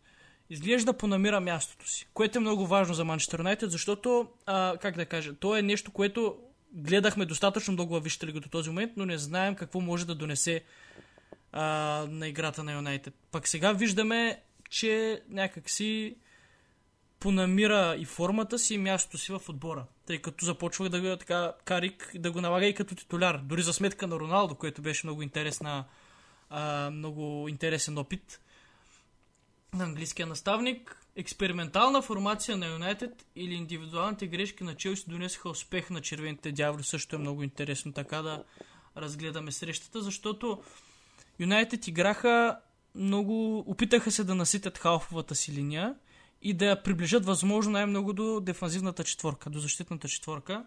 [0.50, 5.06] Изглежда понамира мястото си, което е много важно за Манчестър Юнайтед, защото, а, как да
[5.06, 6.38] кажа, то е нещо, което
[6.72, 10.14] гледахме достатъчно много във Висшата лига до този момент, но не знаем какво може да
[10.14, 10.64] донесе
[11.52, 11.62] а,
[12.10, 13.14] на играта на Юнайтед.
[13.30, 16.16] Пък сега виждаме, че някакси
[17.20, 19.84] понамира и формата си и мястото си в отбора.
[20.06, 23.40] Тъй като започвах да го така Карик да го налага и като титуляр.
[23.44, 25.84] Дори за сметка на Роналдо, което беше много интересна
[26.50, 28.40] а, много интересен опит
[29.74, 30.98] на английския наставник.
[31.16, 36.82] Експериментална формация на Юнайтед или индивидуалните грешки на Челси донесаха успех на червените дяволи.
[36.82, 38.44] Също е много интересно така да
[38.96, 40.62] разгледаме срещата, защото
[41.38, 42.58] Юнайтед играха
[42.94, 43.58] много...
[43.58, 45.94] Опитаха се да наситят халфовата си линия
[46.42, 50.64] и да я приближат възможно най-много до дефанзивната четворка, до защитната четворка.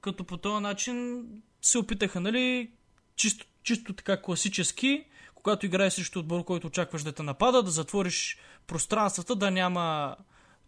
[0.00, 1.26] Като по този начин
[1.62, 2.70] се опитаха, нали,
[3.16, 8.38] чисто, чисто така класически, когато играеш срещу отбор, който очакваш да те напада, да затвориш
[8.66, 10.16] пространствата, да няма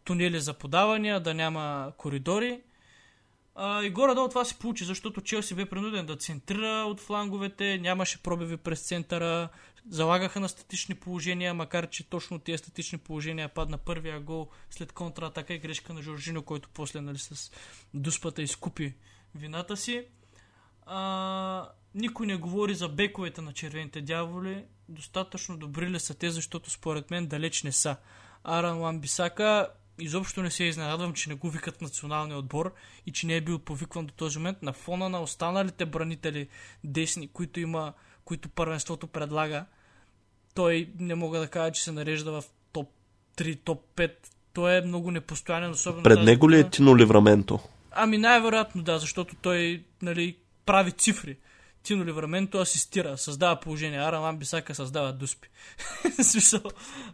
[0.04, 2.60] тунели за подавания, да няма коридори.
[3.54, 8.22] А, и горе-долу това се получи, защото Челси бе принуден да центрира от фланговете, нямаше
[8.22, 9.48] пробиви през центъра,
[9.88, 15.54] залагаха на статични положения, макар че точно тези статични положения падна първия гол след контратака
[15.54, 17.52] и грешка на Жоржино, който после нали, с
[17.94, 18.94] дуспата изкупи
[19.34, 20.04] вината си.
[20.86, 24.64] А, никой не говори за бековете на червените дяволи.
[24.88, 27.96] Достатъчно добри ли са те, защото според мен далеч не са.
[28.44, 29.68] Аран Ламбисака
[29.98, 32.74] изобщо не се изненадвам, че не го викат националния отбор
[33.06, 36.48] и че не е бил повикван до този момент на фона на останалите бранители
[36.84, 37.92] десни, които има,
[38.24, 39.64] които първенството предлага.
[40.54, 42.88] Той не мога да кажа, че се нарежда в топ
[43.36, 44.12] 3, топ 5.
[44.52, 46.02] Той е много непостоянен, особено.
[46.02, 47.60] Пред него ли е Тино Ливраменто?
[47.90, 51.36] Ами най-вероятно да, защото той нали, прави цифри.
[51.82, 53.98] Тино Ливраменто асистира, създава положение.
[53.98, 55.48] Аран Ламбисака създава дуспи.
[56.22, 56.60] Смисъл,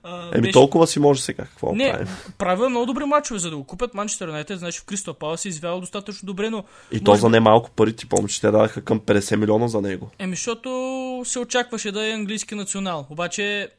[0.03, 0.53] а, Еми беше...
[0.53, 1.45] толкова си може сега.
[1.45, 2.09] Какво не, правим?
[2.39, 4.59] правил много добри мачове, за да го купят Манчестър Юнайтед.
[4.59, 6.65] Значи в Кристо Пала се извява достатъчно добре, но...
[6.93, 7.05] И може...
[7.05, 10.11] то за не малко пари, ти помниш, че те дадаха към 50 милиона за него.
[10.19, 13.07] Еми, защото се очакваше да е английски национал.
[13.11, 13.71] Обаче,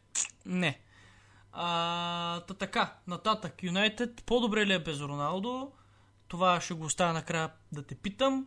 [0.46, 0.80] не.
[1.54, 3.64] А, та така, нататък.
[3.64, 5.72] Юнайтед по-добре ли е без Роналдо?
[6.28, 8.46] Това ще го оставя накрая да те питам.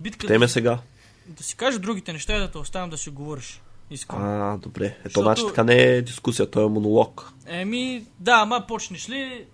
[0.00, 0.26] Битката...
[0.26, 0.78] Теме сега
[1.30, 3.62] да си кажа другите неща и да те оставям да си говориш.
[3.90, 4.22] Искам.
[4.22, 4.86] А, добре.
[4.86, 5.24] Ето, Защото...
[5.24, 7.32] значи така не е дискусия, то е монолог.
[7.46, 9.46] Еми, да, ама почнеш ли...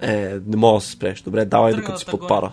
[0.00, 1.20] Е, не мога да се спреш.
[1.20, 2.52] Добре, давай Тръгна докато си подпара.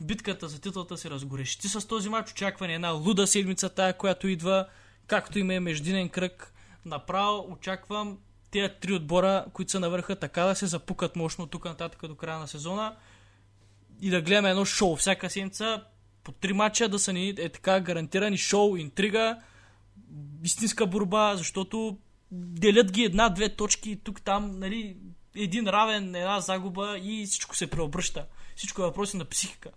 [0.00, 2.30] Битката за титлата се разгорещи ти с този матч.
[2.30, 4.66] Очакване една луда седмица тая, която идва,
[5.06, 6.54] както има е междинен кръг.
[6.84, 8.18] Направо очаквам
[8.50, 12.38] тези три отбора, които са навърха, така да се запукат мощно тук нататък до края
[12.38, 12.96] на сезона
[14.00, 15.84] и да гледаме едно шоу всяка седмица
[16.24, 19.38] по три мача да са ни е така гарантирани шоу, интрига,
[20.44, 21.98] истинска борба, защото
[22.32, 24.96] делят ги една-две точки тук там, нали,
[25.36, 28.26] един равен, една загуба и всичко се преобръща.
[28.56, 29.70] Всичко е въпроси на психика.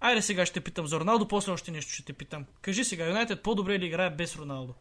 [0.00, 2.44] Айде сега ще питам за Роналдо, после още нещо ще те питам.
[2.62, 4.74] Кажи сега, Юнайтед по-добре ли играе без Роналдо?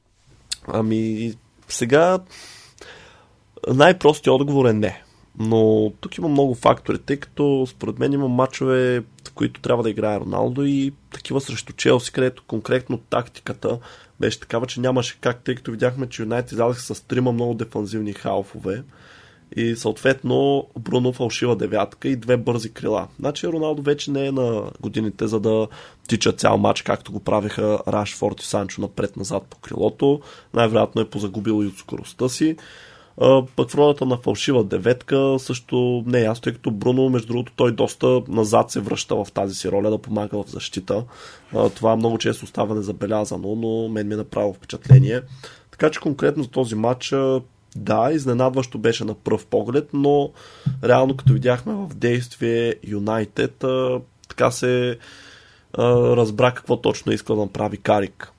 [0.68, 1.34] Ами,
[1.68, 2.20] сега
[3.68, 5.03] най-простият отговор е не.
[5.40, 9.90] Но тук има много фактори, тъй като според мен има мачове, в които трябва да
[9.90, 13.80] играе Роналдо и такива срещу Челси, където конкретно тактиката
[14.20, 18.14] беше такава, че нямаше как, тъй като видяхме, че Юнайтед излязаха с трима много дефанзивни
[18.14, 18.84] халфове
[19.56, 23.08] и съответно Бруно фалшива девятка и две бързи крила.
[23.20, 25.68] Значи Роналдо вече не е на годините за да
[26.08, 30.22] тича цял матч, както го правиха Рашфорд и Санчо напред-назад по крилото.
[30.54, 32.56] Най-вероятно е позагубил и от скоростта си.
[33.22, 37.28] А, пък в ролята на фалшива деветка също не е ясно, тъй като Бруно, между
[37.28, 41.04] другото, той доста назад се връща в тази си роля да помага в защита.
[41.76, 45.22] Това много често става незабелязано, но мен ми е направо впечатление.
[45.72, 47.14] Така че конкретно за този матч
[47.76, 50.32] да, изненадващо беше на пръв поглед, но
[50.84, 53.64] реално като видяхме в действие Юнайтед,
[54.30, 54.98] така се
[55.78, 58.32] разбра какво точно иска да направи Карик.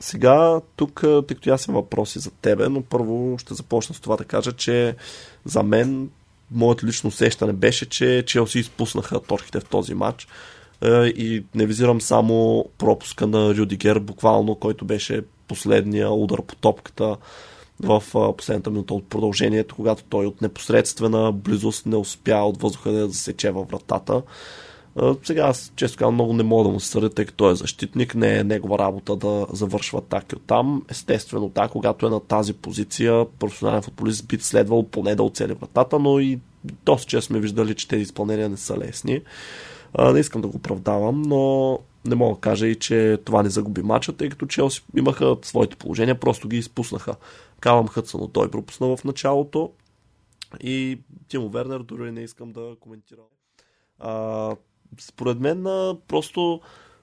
[0.00, 4.16] Сега, тук, тъй като аз съм въпроси за тебе, но първо ще започна с това
[4.16, 4.96] да кажа, че
[5.44, 6.10] за мен
[6.50, 10.28] моето лично усещане беше, че Челси изпуснаха точките в този матч
[11.04, 17.16] и не визирам само пропуска на Рюдигер, буквално, който беше последния удар по топката
[17.80, 18.02] в
[18.36, 23.50] последната минута от продължението, когато той от непосредствена близост не успя от въздуха да засече
[23.50, 24.22] във вратата.
[25.22, 27.56] Сега аз, често казвам, много не мога да му се съдя, тъй като той е
[27.56, 30.82] защитник, не е негова работа да завършва атаки от там.
[30.90, 35.98] Естествено, да, когато е на тази позиция, професионален футболист би следвал поне да оцели вратата,
[35.98, 39.20] но и доста често сме виждали, че тези изпълнения не са лесни.
[40.12, 43.82] Не искам да го оправдавам, но не мога да кажа и, че това не загуби
[43.82, 47.14] мача, тъй като Челси имаха своите положения, просто ги изпуснаха.
[47.60, 49.70] Калам Хътсън той пропусна в началото
[50.60, 53.24] и Тимо Вернер дори не искам да коментирам.
[54.98, 55.62] Според мен
[56.08, 56.60] просто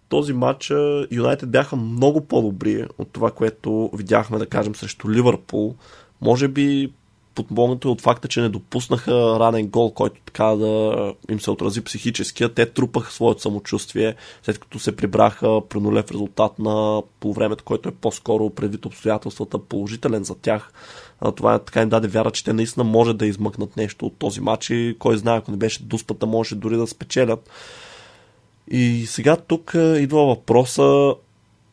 [0.10, 0.72] този матч
[1.12, 5.76] Юнайтед бяха много по-добри от това, което видяхме, да кажем, срещу Ливърпул.
[6.22, 6.94] Може би
[7.36, 12.54] подмогнато от факта, че не допуснаха ранен гол, който така да им се отрази психически.
[12.56, 17.92] Те трупаха своето самочувствие, след като се прибраха при нулев резултат на полувремето, който е
[17.92, 20.72] по-скоро предвид обстоятелствата положителен за тях.
[21.36, 24.70] Това така им даде вяра, че те наистина може да измъкнат нещо от този матч
[24.70, 27.50] и кой знае, ако не беше дуспата, може дори да спечелят.
[28.72, 31.16] И сега тук идва въпроса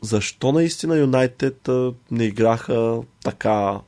[0.02, 1.68] защо наистина Юнайтед
[2.10, 3.80] не играха така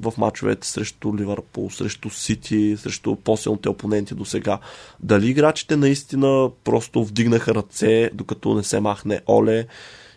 [0.00, 4.58] в мачовете срещу Ливърпул, срещу Сити, срещу по-силните опоненти до сега.
[5.00, 9.66] Дали играчите наистина просто вдигнаха ръце, докато не се махне Оле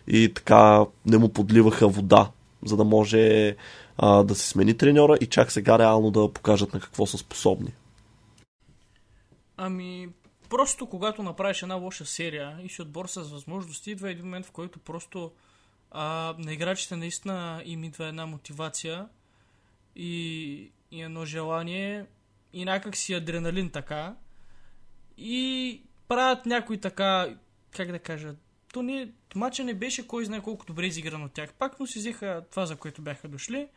[0.08, 2.30] и така не му подливаха вода,
[2.64, 3.56] за да може
[3.98, 7.72] а, да се смени треньора и чак сега реално да покажат на какво са способни.
[9.56, 10.08] Ами,
[10.48, 14.50] просто когато направиш една лоша серия и си отбор с възможности, идва един момент, в
[14.50, 15.30] който просто
[15.90, 19.06] а, на играчите наистина им идва една мотивация
[19.96, 22.06] и, и едно желание
[22.52, 24.14] и някак си адреналин така
[25.16, 27.36] и правят някой така,
[27.76, 28.34] как да кажа,
[28.72, 31.52] то не, матча не беше кой знае колко добре изигран от тях.
[31.52, 33.68] Пак, но си взеха това, за което бяха дошли.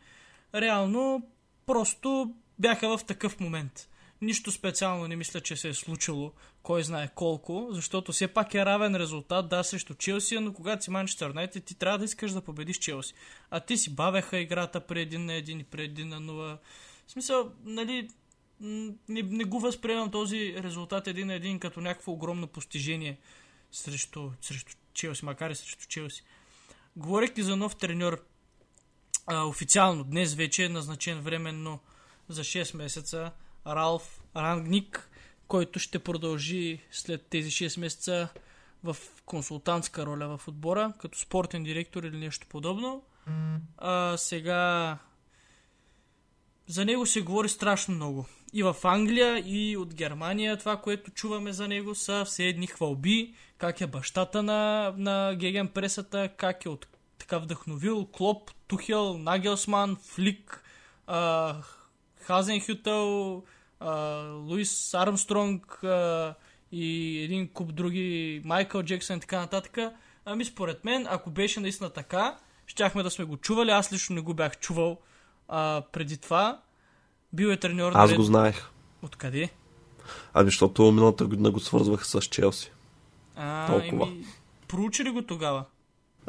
[0.54, 1.28] Реално,
[1.66, 3.89] просто бяха в такъв момент.
[4.22, 8.64] Нищо специално не мисля, че се е случило, кой знае колко, защото все пак е
[8.64, 12.40] равен резултат, да, срещу Челси, но когато си Манчестър Юнайтед, ти трябва да искаш да
[12.40, 13.14] победиш Челси.
[13.50, 16.58] А ти си бавеха играта при един на един и при един на нула.
[17.06, 18.08] В смисъл, нали,
[18.60, 23.18] не, не го възприемам този резултат един на един като някакво огромно постижение
[23.72, 26.22] срещу, срещу Челси, макар и срещу Челси.
[26.96, 28.24] Говорейки за нов треньор,
[29.26, 31.80] а, официално днес вече е назначен временно
[32.28, 33.32] за 6 месеца
[33.66, 35.10] Ралф Рангник,
[35.48, 38.28] който ще продължи след тези 6 месеца
[38.84, 38.96] в
[39.26, 43.02] консултантска роля в отбора, като спортен директор или нещо подобно.
[43.78, 44.98] А, сега
[46.66, 48.26] за него се говори страшно много.
[48.52, 53.34] И в Англия, и от Германия това, което чуваме за него са все едни хвалби,
[53.58, 56.86] как е бащата на, на Геген пресата, как е от,
[57.18, 60.64] така вдъхновил Клоп, Тухел, Нагелсман, Флик,
[61.06, 61.56] а,
[62.30, 63.42] Хазенхютъл,
[64.48, 66.34] Луис Армстронг а,
[66.72, 69.78] и един куп други, Майкъл Джексън и така нататък.
[70.24, 73.70] Ами според мен, ако беше наистина така, щяхме да сме го чували.
[73.70, 74.98] Аз лично не го бях чувал
[75.48, 76.60] а, преди това.
[77.32, 77.92] Бил е треньор.
[77.94, 78.70] Аз го знаех.
[79.02, 79.50] Откъде?
[80.34, 82.72] Ами, защото миналата година го свързваха с Челси.
[83.36, 84.06] А, Толкова.
[84.06, 84.24] Еми,
[84.68, 85.64] проучи ли го тогава?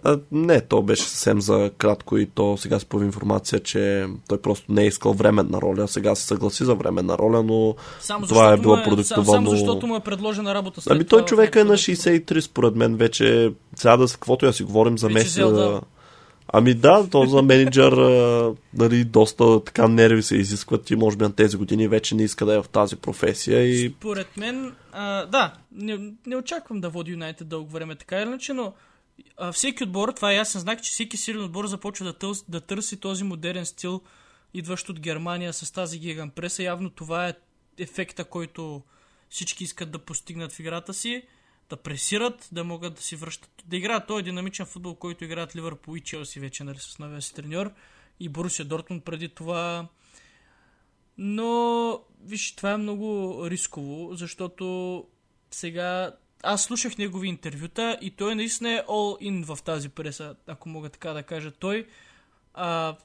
[0.04, 4.42] А, не, то беше съвсем за кратко и то сега се появи информация, че той
[4.42, 5.88] просто не е искал временна роля.
[5.88, 9.32] Сега се съгласи за временна роля, но само това е било е, продиктовано...
[9.32, 12.96] Само защото му е предложена работа след Ами той човек е на 63 според мен
[12.96, 13.54] вече.
[13.76, 15.36] Сега да с каквото я си говорим за месец.
[15.36, 15.82] Да.
[16.54, 17.92] Ами да, то за менеджер
[18.74, 22.46] нали, доста така нерви се изискват и може би на тези години вече не иска
[22.46, 23.62] да е в тази професия.
[23.62, 23.94] И...
[23.98, 28.54] Според мен, а, да, не, не очаквам да води Юнайтед дълго време така или иначе,
[28.54, 28.74] но
[29.54, 33.00] всеки отбор, това е ясен знак, че всеки силен отбор започва да, тъл, да търси
[33.00, 34.02] този модерен стил,
[34.54, 36.64] идващ от Германия с тази гиган преса.
[36.64, 37.34] Явно това е
[37.78, 38.82] ефекта, който
[39.30, 41.24] всички искат да постигнат в играта си,
[41.70, 45.98] да пресират, да могат да си връщат, да играят този динамичен футбол, който играят Ливърпул
[45.98, 47.74] и Челси вече, нали, с новия си треньор
[48.20, 49.88] и Борусия Дортмунд преди това.
[51.18, 55.06] Но, виж, това е много рисково, защото
[55.52, 60.70] сега аз слушах негови интервюта и той наистина е all in в тази преса, ако
[60.70, 61.52] мога така да кажа.
[61.52, 61.88] Той
[62.54, 62.96] а,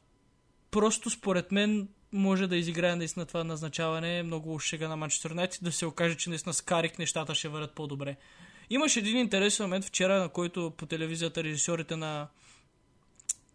[0.70, 5.72] просто според мен може да изиграе наистина това назначаване много шега на Манчестър Юнайтед да
[5.72, 8.16] се окаже, че наистина с Карик нещата ще върват по-добре.
[8.70, 12.28] Имаше един интересен момент вчера, на който по телевизията режисьорите на,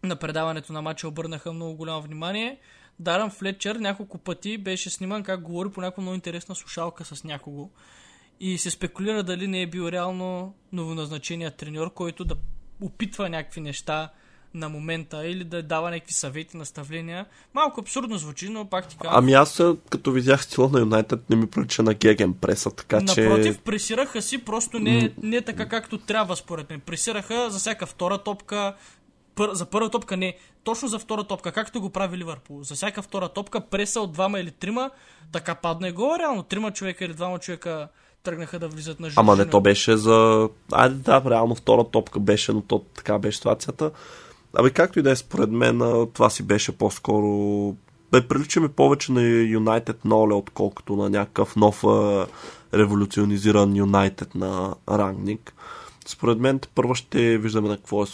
[0.02, 2.58] на предаването на матча обърнаха много голямо внимание.
[2.98, 7.70] Даран Флетчер няколко пъти беше сниман как говори по някаква много интересна слушалка с някого.
[8.44, 12.34] И се спекулира дали не е бил реално новоназначеният треньор, който да
[12.80, 14.10] опитва някакви неща
[14.54, 17.26] на момента или да дава някакви съвети, наставления.
[17.54, 19.18] Малко абсурдно звучи, но пак ти казвам.
[19.18, 23.22] Ами аз като видях стила на Юнайтед не ми прилича на Геген преса, така че...
[23.22, 26.80] Напротив, пресираха си, просто не, не така както трябва според мен.
[26.80, 28.76] Пресираха за всяка втора топка,
[29.34, 32.62] пър, за първа топка не, точно за втора топка, както го прави Ливърпул.
[32.62, 34.90] За всяка втора топка преса от двама или трима,
[35.32, 37.88] така падна и гол, реално трима човека или двама човека
[38.22, 40.48] тръгнаха да влизат на Ама не, то беше за...
[40.72, 43.90] Айде да, реално втора топка беше, но то така беше ситуацията.
[44.54, 45.78] Абе, както и да е, според мен,
[46.14, 47.26] това си беше по-скоро...
[48.12, 51.84] Бе, прилича ми повече на Юнайтед на Оле, отколкото на някакъв нов
[52.74, 55.54] революционизиран Юнайтед на рангник.
[56.06, 58.06] Според мен първо ще виждаме на какво е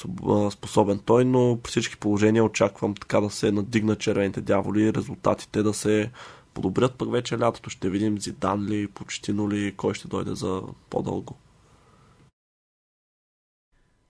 [0.50, 5.62] способен той, но при всички положения очаквам така да се надигнат червените дяволи и резултатите
[5.62, 6.10] да се
[6.54, 11.36] подобрят, пък вече лятото ще видим Зидан ли, Почтино ли, кой ще дойде за по-дълго.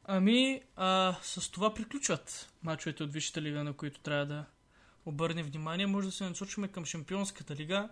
[0.04, 4.44] Ами, а, с това приключват мачовете от Висшата лига, на които трябва да
[5.06, 5.86] обърне внимание.
[5.86, 7.88] Може да се насочим към Шампионската лига.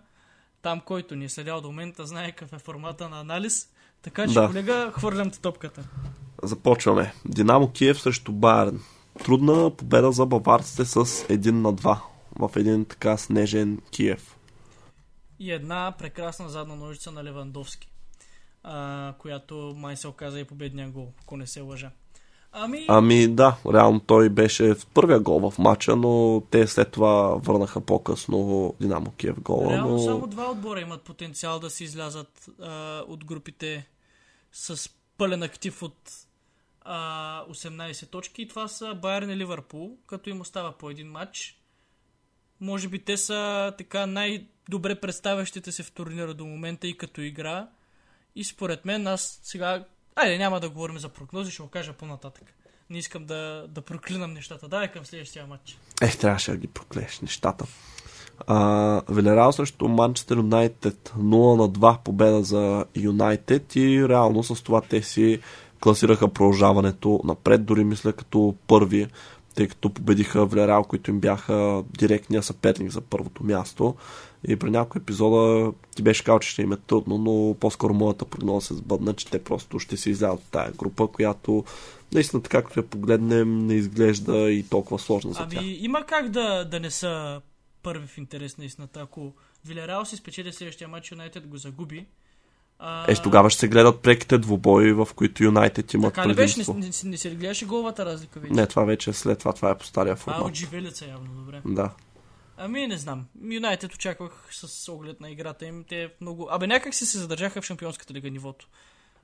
[0.61, 3.69] Там, който ни е следял до момента, знае какъв е формата на анализ.
[4.01, 4.47] Така че, да.
[4.47, 5.83] колега, хвърлям ти топката.
[6.43, 7.13] Започваме.
[7.25, 8.79] Динамо Киев срещу Байерн.
[9.23, 11.99] Трудна победа за баварците с 1 на 2
[12.39, 14.36] в един така снежен Киев.
[15.39, 17.91] И една прекрасна задна ножица на Левандовски,
[18.63, 21.91] а, която май се оказа и победния гол, ако не се лъжа.
[22.51, 22.85] Ами...
[22.87, 27.81] ами да, реално той беше в първия гол в матча, но те след това върнаха
[27.81, 29.73] по-късно Динамо Киев гола.
[29.73, 29.99] Реално но...
[29.99, 33.87] само два отбора имат потенциал да се излязат а, от групите
[34.51, 36.11] с пълен актив от
[36.81, 41.56] а, 18 точки и това са Байерн и Ливърпул, като им остава по един матч.
[42.61, 47.67] Може би те са така най-добре представящите се в турнира до момента и като игра.
[48.35, 49.85] И според мен аз сега
[50.17, 52.43] Айде, няма да говорим за прогнози, ще го кажа по-нататък.
[52.89, 54.67] Не искам да, да проклинам нещата.
[54.67, 55.77] Давай към следващия матч.
[56.01, 57.65] Е, трябваше да ги проклееш нещата.
[59.09, 65.01] Велерал срещу Манчестър Юнайтед 0 на 2 победа за Юнайтед и реално с това те
[65.01, 65.39] си
[65.79, 69.07] класираха продължаването напред, дори мисля като първи,
[69.57, 73.95] тъй като победиха Велерал, които им бяха директния съперник за първото място.
[74.47, 78.25] И при някои епизода ти беше казал, че ще им е трудно, но по-скоро моята
[78.25, 81.63] прогноза се сбъдна, че те просто ще се излязат от тая група, която
[82.13, 85.59] наистина така, като я погледнем, не изглежда и толкова сложна за тях.
[85.59, 87.41] Ами има как да, да не са
[87.83, 89.01] първи в интерес на истината.
[89.01, 89.33] Ако
[89.65, 92.05] Вилерал си спечели следващия матч, Юнайтед го загуби,
[92.79, 93.11] а...
[93.11, 96.73] Е, тогава ще се гледат преките двубои, в които Юнайтед имат така предимство.
[96.73, 97.05] Така не беше?
[97.05, 98.53] Не, не, се гледаше головата разлика вече?
[98.53, 100.41] Не, това вече е след това, това е по стария формат.
[100.41, 101.61] А, от живелица явно, добре.
[101.65, 101.91] Да.
[102.57, 103.25] Ами не знам.
[103.41, 105.83] Юнайтед очаквах с оглед на играта им.
[105.89, 106.47] Те много...
[106.51, 108.67] Абе някак си се задържаха в Шампионската лига нивото.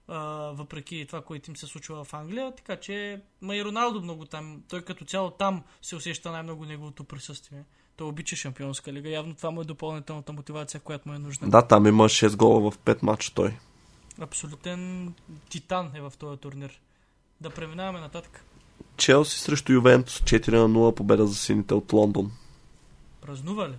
[0.08, 0.20] А,
[0.52, 2.56] въпреки това, което им се случва в Англия.
[2.56, 4.64] Така че, ма и Роналдо много там.
[4.70, 7.64] Той като цяло там се усеща най-много неговото присъствие.
[8.04, 9.10] Той обича Шампионска лига.
[9.10, 11.50] Явно това му е допълнителната мотивация, която му е нужна.
[11.50, 13.54] Да, там има 6 гола в 5 матча той.
[14.20, 15.14] Абсолютен
[15.50, 16.82] титан е в този турнир.
[17.42, 18.46] Да преминаваме нататък.
[18.98, 22.32] Челси срещу Ювентус 4 на 0 победа за сините от Лондон.
[23.22, 23.76] Празнува ли?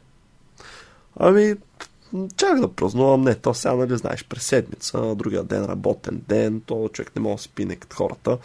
[1.16, 1.55] Ами,
[2.37, 6.89] чак да празнувам, не, то сега, нали, знаеш, през седмица, другия ден, работен ден, то
[6.93, 8.39] човек не може да си пине като хората.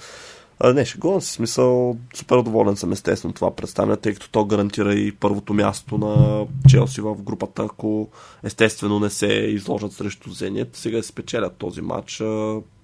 [0.61, 4.93] А, не, шегувам си смисъл, супер доволен съм естествено това представяне, тъй като то гарантира
[4.93, 8.09] и първото място на Челси в групата, ако
[8.43, 10.75] естествено не се изложат срещу Зенит.
[10.75, 12.23] Сега се спечелят този матч.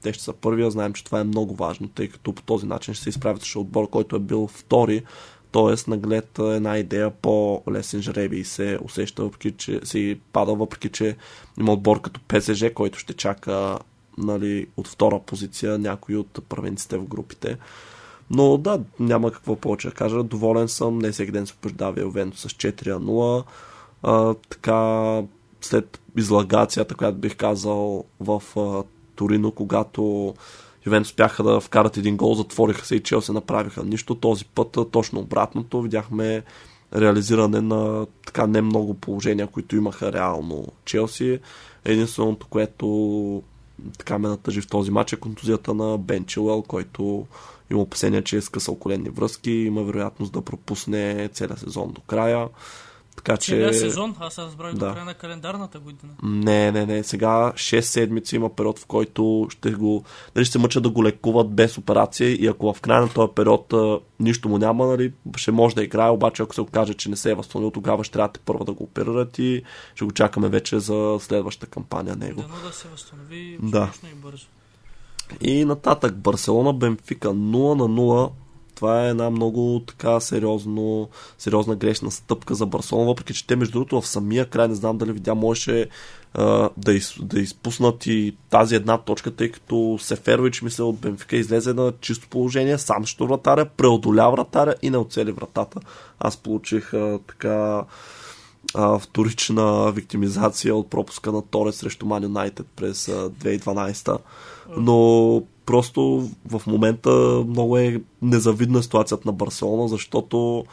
[0.01, 2.93] Те ще са първия, знаем, че това е много важно, тъй като по този начин
[2.93, 5.03] ще се изправят срещу отбор, който е бил втори
[5.55, 5.89] т.е.
[5.89, 11.15] наглед една идея по-лесен жреби се усеща, въпреки че си пада, въпреки че
[11.59, 13.79] има отбор като ПСЖ, който ще чака
[14.17, 17.57] нали, от втора позиция някои от първенците в групите.
[18.29, 20.23] Но да, няма какво повече да кажа.
[20.23, 20.99] Доволен съм.
[20.99, 23.45] Не всеки ден се побеждава Ювенто с 4
[24.03, 24.35] 0.
[24.49, 25.21] така,
[25.61, 28.83] след излагацията, която бих казал в а,
[29.15, 30.33] Торино, когато
[30.85, 34.15] Ювентус успяха да вкарат един гол, затвориха се и Челси направиха нищо.
[34.15, 35.81] Този път точно обратното.
[35.81, 36.43] Видяхме
[36.95, 41.39] реализиране на така не много положения, които имаха реално Челси.
[41.85, 43.43] Единственото, което
[43.97, 47.27] така ме натъжи в този матч е контузията на Бен Чилуел, който
[47.71, 52.47] има опасения, че е скъсал коленни връзки, има вероятност да пропусне целия сезон до края.
[53.25, 53.51] Така че...
[53.51, 54.15] Целият сезон?
[54.19, 54.87] Аз разбрах да.
[54.87, 56.13] до края на календарната година.
[56.23, 57.03] Не, не, не.
[57.03, 60.03] Сега 6 седмици има период, в който ще го...
[60.35, 63.31] Нали, ще се мъчат да го лекуват без операция и ако в края на този
[63.35, 67.09] период а, нищо му няма, нали, ще може да играе, обаче ако се окаже, че
[67.09, 69.63] не се е възстановил, тогава ще трябва да първо да го оперират и
[69.95, 72.41] ще го чакаме вече за следващата кампания него.
[72.41, 73.91] Дано да се възстанови да.
[74.11, 74.47] и бързо.
[75.41, 77.33] И нататък Барселона Бенфика 0
[77.75, 78.31] на 0
[78.75, 83.71] това е една много така сериозно, сериозна грешна стъпка за Барселона, въпреки че те между
[83.71, 85.89] другото в самия край, не знам дали видя, можеше
[86.77, 91.73] да, из, да изпуснат и тази една точка, тъй като Сеферович, мисля, от Бенфика излезе
[91.73, 95.79] на чисто положение, сам ще вратаря, преодоля вратаря и не оцели вратата.
[96.19, 97.83] Аз получих а, така
[98.75, 104.17] а, вторична виктимизация от пропуска на Торе срещу Ман Юнайтед през а, 2012.
[104.77, 107.09] Но просто в момента
[107.47, 110.65] много е незавидна ситуацията на Барселона, защото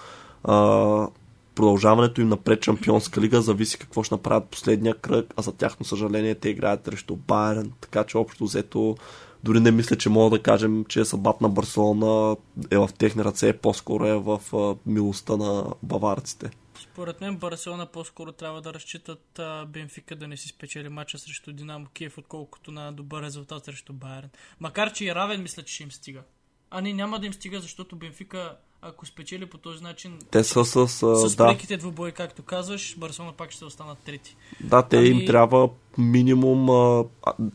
[0.44, 1.08] а,
[1.54, 6.34] продължаването им напред Чемпионска лига зависи какво ще направят последния кръг, а за тяхно съжаление
[6.34, 8.96] те играят срещу Байерн, така че общо взето
[9.44, 12.36] дори не мисля, че мога да кажем, че събат на Барселона
[12.70, 14.40] е в техни ръце, по-скоро е в
[14.86, 16.50] милостта на баварците.
[16.82, 21.52] Според мен Барселона по-скоро трябва да разчитат а, Бенфика да не си спечели матча срещу
[21.52, 24.28] Динамо Киев, отколкото на добър резултат срещу Байерн.
[24.60, 26.22] Макар, че и равен мисля, че ще им стига.
[26.70, 30.18] А не, няма да им стига, защото Бенфика, ако спечели по този начин...
[30.30, 30.88] Те са с...
[30.88, 31.76] С, с да.
[31.78, 34.36] двубои, както казваш, Барселона пак ще останат трети.
[34.60, 35.08] Да, те ами...
[35.08, 35.68] им трябва
[35.98, 36.66] минимум...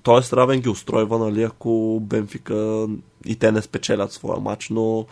[0.03, 0.35] Т.е.
[0.35, 2.87] равен ги устройва, нали, ако Бенфика
[3.25, 5.05] и те не спечелят своя матч, но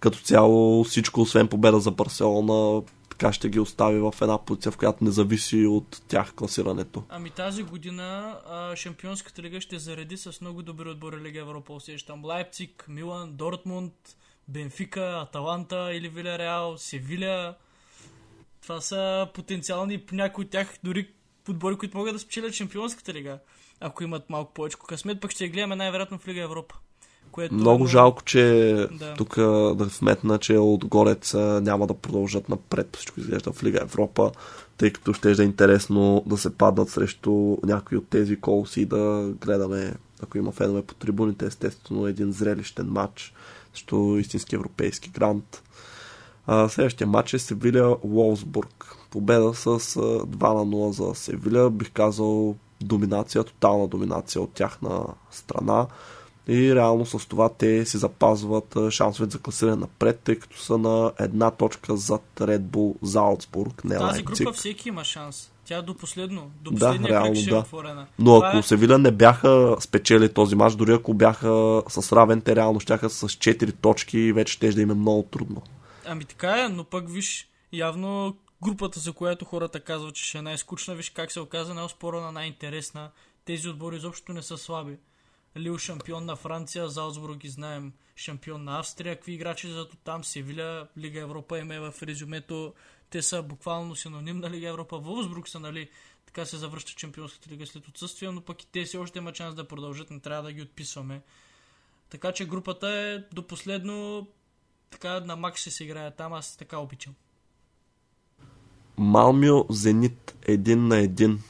[0.00, 2.82] като цяло всичко, освен победа за Барселона,
[3.20, 7.04] така ще ги остави в една позиция, в която не зависи от тях класирането.
[7.08, 11.72] Ами тази година а, Шампионската лига ще зареди с много добри отбори Лига Европа.
[11.72, 13.92] Усещам Лайпциг, Милан, Дортмунд,
[14.48, 17.54] Бенфика, Аталанта или Вилереал, Севиля.
[18.62, 21.08] Това са потенциални, някои от тях дори
[21.48, 23.38] отбори, които могат да спечелят Шампионската лига.
[23.80, 26.74] Ако имат малко повече късмет, пък ще гледаме най-вероятно в Лига Европа.
[27.32, 27.54] Което...
[27.54, 29.14] Много жалко, че да.
[29.14, 29.36] тук
[29.76, 32.96] да вметна, че отгорец няма да продължат напред.
[32.96, 34.30] Всичко изглежда в Лига Европа,
[34.78, 39.32] тъй като ще е интересно да се паднат срещу някои от тези колси и да
[39.40, 43.34] гледаме, ако има фенове по трибуните, естествено един зрелищен матч
[43.74, 45.62] срещу истински европейски грант.
[46.46, 48.96] А, следващия матч е Севиля Уолсбург.
[49.10, 51.70] Победа с 2 на 0 за Севиля.
[51.70, 55.86] Бих казал доминация, тотална доминация от тяхна страна
[56.48, 61.12] и реално с това те си запазват шансовете за класиране напред, тъй като са на
[61.18, 65.50] една точка зад Red Bull Залцбург, не Тази група всеки има шанс.
[65.64, 67.56] Тя до последно, до последния да, реално, ще е да.
[67.56, 68.06] е отворена.
[68.18, 68.62] Но това ако е...
[68.62, 73.28] Севиля не бяха спечели този матч, дори ако бяха с равен, те реално щяха с
[73.28, 75.62] 4 точки и вече ще да им е много трудно.
[76.06, 80.42] Ами така е, но пък виж, явно групата, за която хората казват, че ще е
[80.42, 83.10] най-скучна, виж как се оказа най-спорна, най-интересна.
[83.44, 84.96] Тези отбори изобщо не са слаби.
[85.56, 87.92] Лил шампион на Франция, Залцбург ги знаем.
[88.16, 92.74] Шампион на Австрия, какви играчи зато там, Севиля, Лига Европа им е в резюмето,
[93.10, 95.88] те са буквално синоним на Лига Европа, Волсбрук са, нали,
[96.26, 99.54] така се завръща Чемпионската лига след отсъствие, но пък и те си още има шанс
[99.54, 101.22] да продължат, не трябва да ги отписваме.
[102.10, 104.26] Така че групата е до последно
[104.90, 107.14] така на макс ще се играе там, аз така обичам.
[108.96, 111.42] Малмио Зенит един на един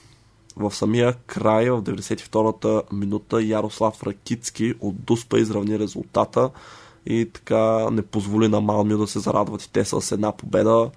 [0.61, 6.51] в самия край, в 92-та минута, Ярослав Ракицки от Дуспа изравни резултата
[7.07, 10.91] и така не позволи на Малмио да се зарадват и те с една победа.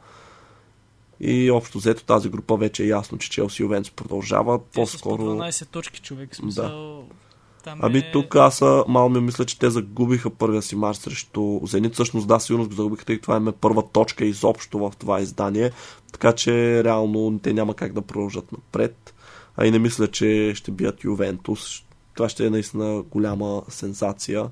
[1.20, 4.62] И общо взето тази група вече е ясно, че Челси и Овенц продължават.
[4.62, 5.22] Те По-скоро...
[5.22, 6.36] С по 12 точки човек.
[6.36, 6.98] Смисъл...
[6.98, 7.16] Да.
[7.64, 8.12] Там ами е...
[8.12, 11.94] тук аз Малмио мисля, че те загубиха първия си мач срещу Зенит.
[11.94, 15.72] Всъщност да, сигурно го загубиха, тъй това е първа точка изобщо в това издание.
[16.12, 19.14] Така че реално те няма как да продължат напред
[19.58, 21.84] а и не мисля, че ще бият Ювентус.
[22.14, 24.50] Това ще е наистина голяма сенсация.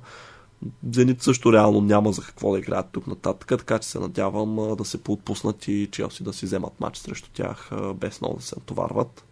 [0.91, 4.85] Зенит също реално няма за какво да играят тук нататък, така че се надявам да
[4.85, 9.25] се поотпуснат и Челси да си вземат матч срещу тях без много да се натоварват.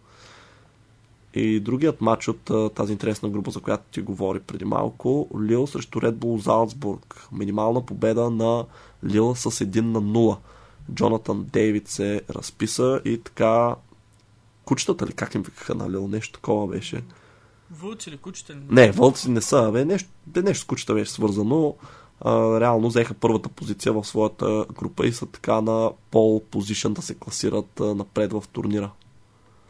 [1.34, 6.00] И другият матч от тази интересна група, за която ти говори преди малко, Лил срещу
[6.00, 7.28] Red Bull Залцбург.
[7.32, 8.64] Минимална победа на
[9.04, 10.36] Лил с 1 на 0.
[10.94, 13.76] Джонатан Дейвид се разписа и така
[14.70, 17.02] кучетата ли, как им викаха, нали, нещо такова беше.
[17.70, 18.60] Вълци ли, кучета ли?
[18.68, 21.76] Не, вълци не са, бе, нещо, бе, нещо с кучета беше свързано.
[22.20, 27.02] А, реално взеха първата позиция в своята група и са така на пол позишън да
[27.02, 28.90] се класират а, напред в турнира.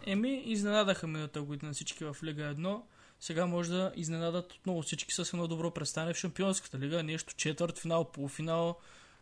[0.07, 2.81] Еми, изненадаха миналата година всички в Лига 1.
[3.21, 7.03] Сега може да изненадат отново всички с едно добро представяне в Шампионската лига.
[7.03, 8.77] Нещо четвърт финал, полуфинал.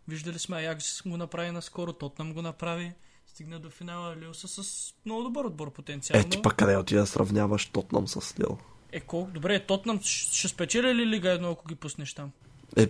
[0.08, 2.92] Виждали сме, Аякс го направи наскоро, Тотнам го направи
[3.38, 6.26] стигна до финала Лил са с много добър отбор потенциално.
[6.26, 8.58] Е, ти пък къде отида да сравняваш Тотнам с Лил?
[8.92, 9.30] Е, колко?
[9.30, 12.30] Добре, Тотнам ще спечели ли Лига едно, ако ги пуснеш там?
[12.76, 12.86] Е,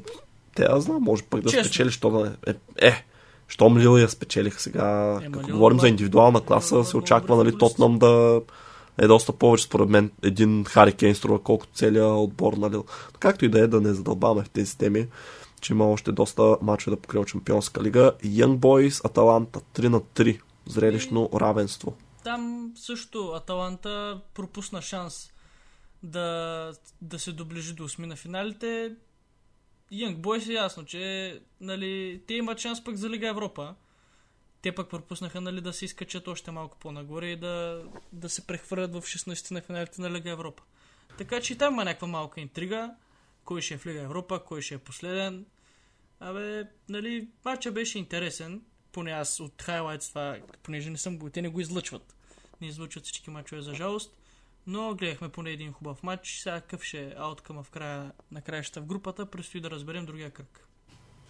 [0.55, 1.65] те аз знам, може пък да Честно.
[1.65, 2.53] спечелиш, що да не.
[2.53, 3.05] Е, е
[3.49, 7.99] щом Лил я спечелих сега, е, като говорим за индивидуална класа, се очаква, нали, Тотнам
[7.99, 8.41] да
[8.99, 12.85] е доста повече, според мен, един Хари Кейн струва, колкото целият отбор на Лил.
[13.19, 15.07] Както и да е, да не задълбаваме в тези теми.
[15.61, 18.13] Че има още доста мачове да покрива Чемпионска лига.
[18.25, 20.41] Young Boys, Аталанта 3 на 3.
[20.67, 21.97] Зрелищно равенство.
[22.25, 25.33] Там също Аталанта пропусна шанс
[26.03, 28.97] да, да се доближи до осми на финалите.
[29.93, 33.75] Young Boys е ясно, че нали, те имат шанс пък за Лига Европа.
[34.63, 37.83] Те пък пропуснаха нали, да се изкачат още малко по-нагоре и да,
[38.13, 40.63] да се прехвърлят в 16 на финалите на Лига Европа.
[41.19, 42.95] Така че и там има някаква малка интрига.
[43.49, 45.47] Кой ще е в Лига Европа, кой ще е последен.
[46.21, 48.63] Абе, нали, матча беше интересен.
[48.93, 52.15] Поне аз от хайлайтс това, понеже не съм го, те не го излъчват.
[52.61, 54.17] Не излъчват всички мачове за жалост.
[54.67, 56.39] Но гледахме поне един хубав матч.
[56.43, 60.31] Сега какъв ще е ауткъма в края, на краищата в групата, предстои да разберем другия
[60.31, 60.69] кръг.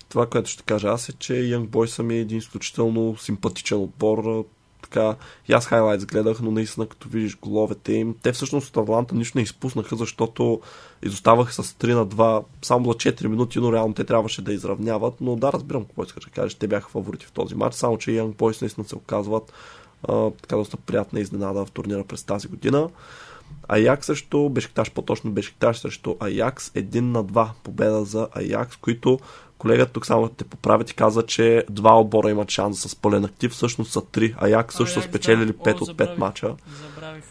[0.09, 4.47] Това, което ще кажа аз е, че Young Boys ми е един изключително симпатичен отбор.
[4.83, 5.17] Така,
[5.49, 9.39] и аз хайлайтс гледах, но наистина като видиш головете им, те всъщност от Атланта нищо
[9.39, 10.61] не изпуснаха, защото
[11.03, 15.15] изоставаха с 3 на 2 само за 4 минути, но реално те трябваше да изравняват.
[15.21, 16.55] Но да, разбирам какво искаш да кажеш.
[16.55, 19.53] Те бяха фаворити в този матч, само че Young Boys наистина се оказват
[20.09, 22.89] а, така доста приятна изненада в турнира през тази година.
[23.69, 29.19] Аякс срещу Бешикташ, по-точно Бешикташ срещу Аякс, един на два победа за Аякс, които
[29.59, 33.53] колегата тук само те поправи и каза, че два отбора имат шанс с пълен актив,
[33.53, 34.35] всъщност са три.
[34.39, 35.59] Аякс също са спечелили да.
[35.59, 36.57] 5 О, от 5 мача.
[36.69, 37.25] Забравих.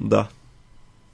[0.00, 0.26] Да.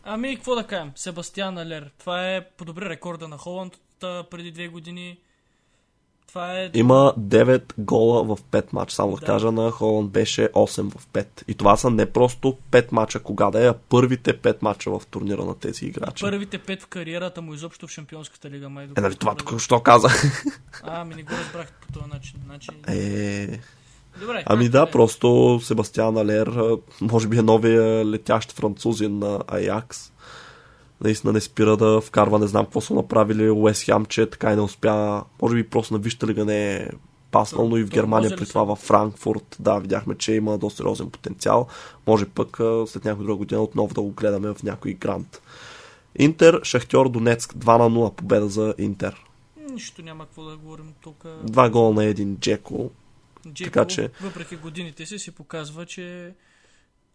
[0.04, 0.92] Ами, какво да кажем?
[0.94, 1.90] Себастиан Алер.
[1.98, 5.18] Това е подобри рекорда на Холанд преди две години.
[6.36, 6.70] Това е...
[6.74, 8.94] Има 9 гола в 5 мача.
[8.94, 9.20] Само да.
[9.20, 11.26] да кажа, на Холанд беше 8 в 5.
[11.48, 15.02] И това са не просто 5 мача кога да е, а първите 5 мача в
[15.10, 16.24] турнира на тези играчи.
[16.24, 18.68] Първите 5 в кариерата му изобщо в Шампионската лига.
[18.68, 20.08] Май, е, нали това тук що каза?
[20.82, 22.34] А, ми не го разбрах по този начин.
[22.44, 22.68] Значи...
[22.88, 23.60] Е...
[24.20, 24.90] Добре, ами да, е?
[24.90, 26.52] просто Себастиан Алер,
[27.00, 30.12] може би е новия летящ французин на Аякс
[31.00, 34.56] наистина не спира да вкарва, не знам какво са направили Уест Хям, че така и
[34.56, 36.88] не успя, може би просто на Вижте лига не е
[37.30, 41.10] паснал, но и в Германия при това във Франкфурт, да, видяхме, че има доста сериозен
[41.10, 41.66] потенциал.
[42.06, 45.42] Може пък след някоя друга година отново да го гледаме в някой грант.
[46.18, 49.24] Интер, Шахтьор, Донецк, 2 на 0 победа за Интер.
[49.70, 51.24] Нищо няма какво да говорим тук.
[51.42, 52.90] Два гола на един Джеко.
[53.52, 54.10] Джеко, така, че...
[54.22, 56.34] въпреки годините си, си показва, че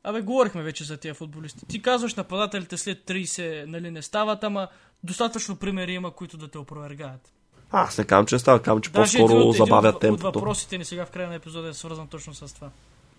[0.04, 1.66] Абе, говорихме вече за тия футболисти.
[1.66, 4.68] Ти казваш нападателите след 30, нали, не стават, ама
[5.04, 7.34] достатъчно примери има, които да те опровергаят.
[7.72, 10.28] Аз не казвам, че става, казвам, че Даже по-скоро от, забавят от, темпото.
[10.28, 12.70] От въпросите ни сега в края на епизода е свързан точно с това.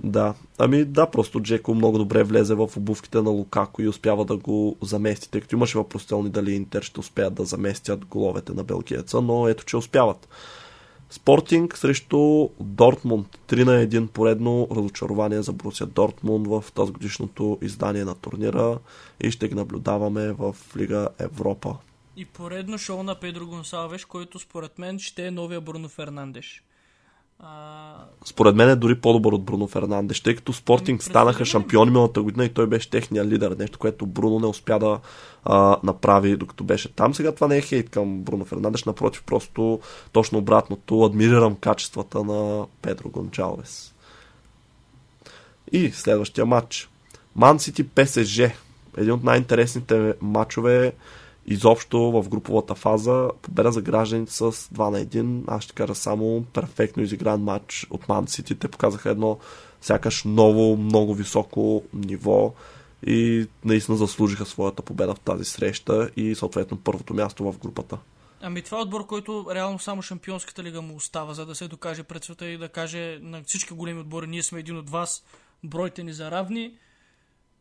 [0.01, 4.37] Да, ами да, просто Джеко много добре влезе в обувките на Лукако и успява да
[4.37, 9.21] го замести, тъй като имаше въпросителни дали Интер ще успеят да заместят головете на белгиеца,
[9.21, 10.29] но ето, че успяват.
[11.13, 13.39] Спортинг срещу Дортмунд.
[13.49, 18.79] 3 на 1 поредно разочарование за Брусия Дортмунд в тази годишното издание на турнира
[19.21, 21.77] и ще ги наблюдаваме в Лига Европа.
[22.17, 26.63] И поредно шоу на Педро Гонсалвеш, който според мен ще е новия Бруно Фернандеш.
[28.25, 32.45] Според мен е дори по-добър от Бруно Фернандеш, тъй като Спортинг станаха шампиони миналата година
[32.45, 35.01] и той беше техния лидер, нещо, което Бруно не успя да
[35.45, 37.15] а, направи докато беше там.
[37.15, 39.81] Сега това не е хейт към Бруно Фернандеш, напротив, просто
[40.13, 41.05] точно обратното.
[41.05, 43.95] Адмирирам качествата на Педро Гончалвес.
[45.73, 46.91] И следващия матч.
[47.37, 48.41] Ман Сити ПСЖ.
[48.97, 50.93] Един от най-интересните матчове
[51.47, 53.31] изобщо в груповата фаза.
[53.43, 55.45] Победа за гражданите с 2 на 1.
[55.47, 58.55] Аз ще кажа само перфектно изигран матч от Ман Сити.
[58.55, 59.39] Те показаха едно
[59.81, 62.55] сякаш ново, много високо ниво
[63.07, 67.99] и наистина заслужиха своята победа в тази среща и съответно първото място в групата.
[68.43, 72.03] Ами това е отбор, който реално само шампионската лига му остава, за да се докаже
[72.03, 75.25] пред света и да каже на всички големи отбори, ние сме един от вас,
[75.65, 76.75] бройте ни за равни.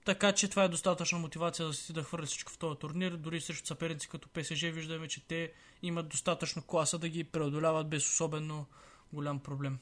[0.06, 3.12] Така че това е достатъчна мотивация да си да хвърли всичко в този турнир.
[3.12, 5.52] Дори срещу съперници като ПСЖ виждаме, че те
[5.84, 8.66] имат достатъчно класа да ги преодоляват без особено
[9.14, 9.78] голям проблем.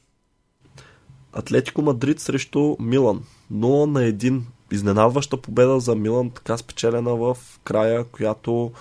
[1.34, 3.24] Атлетико Мадрид срещу Милан.
[3.54, 4.42] 0 на 1.
[4.72, 8.72] Изненадваща победа за Милан, така спечелена в края, която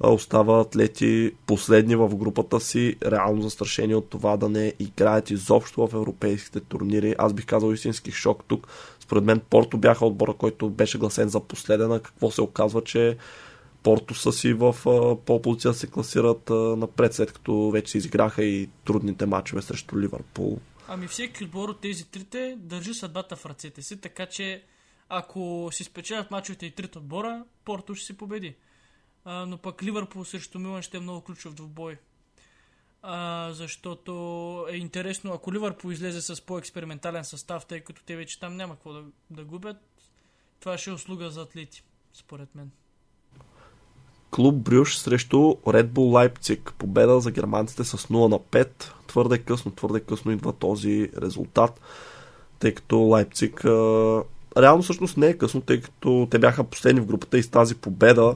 [0.00, 5.94] остава атлети последни в групата си, реално застрашени от това да не играят изобщо в
[5.94, 7.14] европейските турнири.
[7.18, 8.68] Аз бих казал истински шок тук.
[9.08, 12.02] Според мен Порто бяха отбора, който беше гласен за последена.
[12.02, 13.16] Какво се оказва, че
[13.82, 14.76] Порто са си в
[15.26, 20.58] по позиция се класират напред, след като вече се изиграха и трудните матчове срещу Ливърпул.
[20.88, 24.62] Ами всеки отбор от тези трите държи съдбата в ръцете си, така че
[25.08, 28.54] ако си спечелят мачовете и трите отбора, Порто ще си победи.
[29.24, 31.98] А, но пък Ливърпул срещу Милан ще е много ключов двубой.
[33.02, 34.12] А, защото
[34.70, 38.92] е интересно, ако Ливърпул излезе с по-експериментален състав, тъй като те вече там няма какво
[38.92, 39.76] да, да губят,
[40.60, 41.84] това ще е услуга за атлети,
[42.14, 42.70] според мен.
[44.30, 45.36] Клуб Брюш срещу
[45.66, 46.74] Red Bull Лайпциг.
[46.78, 48.68] Победа за германците с 0 на 5.
[49.06, 51.80] Твърде късно, твърде късно идва този резултат,
[52.58, 53.64] тъй като Лайпциг
[54.56, 57.74] реално всъщност не е късно, тъй като те бяха последни в групата и с тази
[57.74, 58.34] победа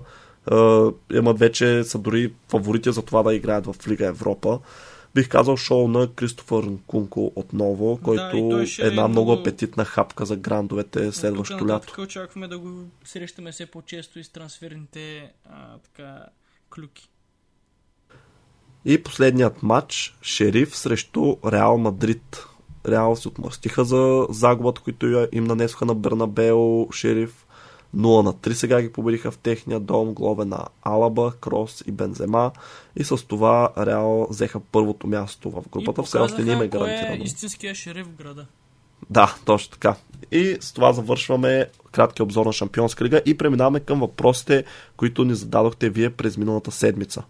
[1.14, 4.60] имат вече са дори фаворити за това да играят в Лига Европа
[5.14, 9.10] бих казал шоу на Кристофър Кунко отново, който да, е една много...
[9.10, 12.02] много апетитна хапка за грандовете следващото лято.
[12.02, 16.26] очакваме да го срещаме все по-често и с трансферните а, така,
[16.74, 17.08] клюки.
[18.84, 22.46] И последният матч Шериф срещу Реал Мадрид.
[22.88, 27.41] Реал се отмъстиха за загубата, които им нанесоха на Бернабео Шериф.
[27.96, 32.50] 0 на 3 сега ги победиха в техния дом, главе на Алаба, Крос и Бензема.
[32.96, 36.02] И с това Реал взеха първото място в групата.
[36.02, 37.22] Все още не им е гарантирано.
[37.22, 38.46] Е истинския шериф в града.
[39.10, 39.96] Да, точно така.
[40.30, 44.64] И с това завършваме краткия обзор на Шампионска лига и преминаваме към въпросите,
[44.96, 47.22] които ни зададохте вие през миналата седмица.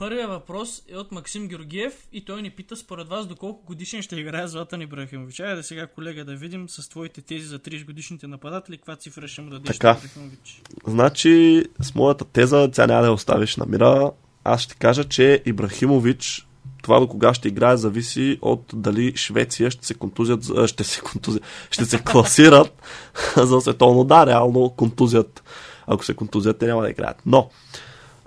[0.00, 4.16] Първият въпрос е от Максим Георгиев и той ни пита според вас доколко годишен ще
[4.16, 5.40] играе Златан Ибрахимович.
[5.40, 9.40] Айде сега, колега, да видим с твоите тези за 30 годишните нападатели, каква цифра ще
[9.40, 9.98] му дадеш така.
[9.98, 10.62] Ибрахимович.
[10.86, 14.10] Значи, с моята теза, тя няма да оставиш на мира.
[14.44, 16.46] Аз ще кажа, че Ибрахимович
[16.82, 21.42] това до кога ще играе зависи от дали Швеция ще се контузят, ще се контузят,
[21.70, 22.82] ще се класират
[23.36, 24.04] за световно.
[24.04, 25.42] Да, реално контузят.
[25.86, 27.16] Ако се контузят, те няма да играят.
[27.26, 27.50] Но,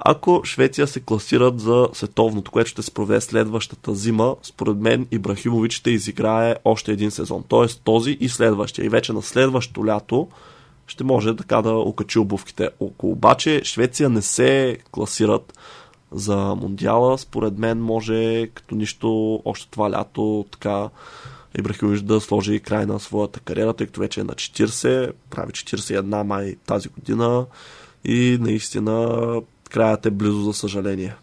[0.05, 5.73] ако Швеция се класират за световното, което ще се проведе следващата зима, според мен Ибрахимович
[5.73, 7.43] ще изиграе още един сезон.
[7.47, 8.85] Тоест този и следващия.
[8.85, 10.27] И вече на следващото лято
[10.87, 12.69] ще може така да окачи обувките.
[12.81, 15.59] Ако обаче Швеция не се класират
[16.11, 20.89] за Мондиала, според мен може като нищо още това лято така
[21.59, 26.23] Ибрахимович да сложи край на своята кариера, тъй като вече е на 40, прави 41
[26.23, 27.45] май тази година
[28.05, 29.41] и наистина
[29.73, 31.15] краят е близо, за съжаление.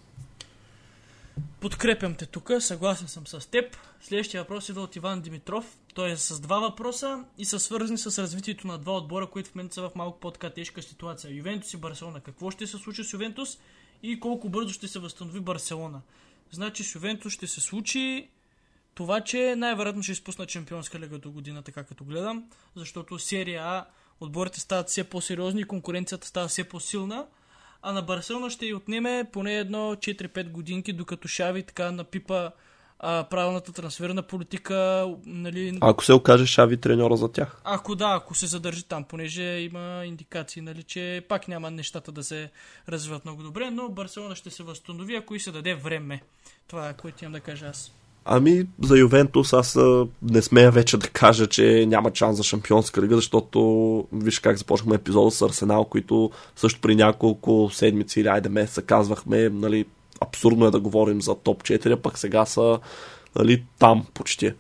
[1.61, 3.77] Подкрепям те тук, съгласен съм с теб.
[4.01, 5.79] Следващия въпрос идва от Иван Димитров.
[5.95, 9.55] Той е с два въпроса и са свързани с развитието на два отбора, които в
[9.55, 11.35] момента са в малко по-така тежка ситуация.
[11.35, 12.21] Ювентус и Барселона.
[12.21, 13.59] Какво ще се случи с Ювентус
[14.03, 16.01] и колко бързо ще се възстанови Барселона?
[16.51, 18.29] Значи с Ювентус ще се случи
[18.95, 22.45] това, че най-вероятно ще изпусна Чемпионска лига до година, така като гледам,
[22.77, 23.87] защото серия А
[24.21, 27.27] отборите стават все по-сериозни и конкуренцията става все по-силна
[27.83, 32.51] а на Барселона ще й отнеме поне едно 4-5 годинки, докато Шави така напипа
[32.99, 35.07] а, правилната трансферна политика.
[35.27, 35.79] Нали...
[35.81, 37.61] Ако се окаже Шави треньора за тях?
[37.65, 42.25] Ако да, ако се задържи там, понеже има индикации, нали, че пак няма нещата да
[42.25, 42.51] се
[42.89, 46.23] развиват много добре, но Барселона ще се възстанови, ако и се даде време.
[46.69, 47.93] Това е което имам да кажа аз.
[48.25, 49.79] Ами, за Ювентус аз
[50.23, 53.61] не смея вече да кажа, че няма шанс за шампионска лига, защото
[54.13, 59.49] виж как започнахме епизода с Арсенал, които също при няколко седмици или айде месеца казвахме,
[59.49, 59.85] нали,
[60.21, 62.79] абсурдно е да говорим за топ 4, пък сега са
[63.37, 64.53] нали, там почти.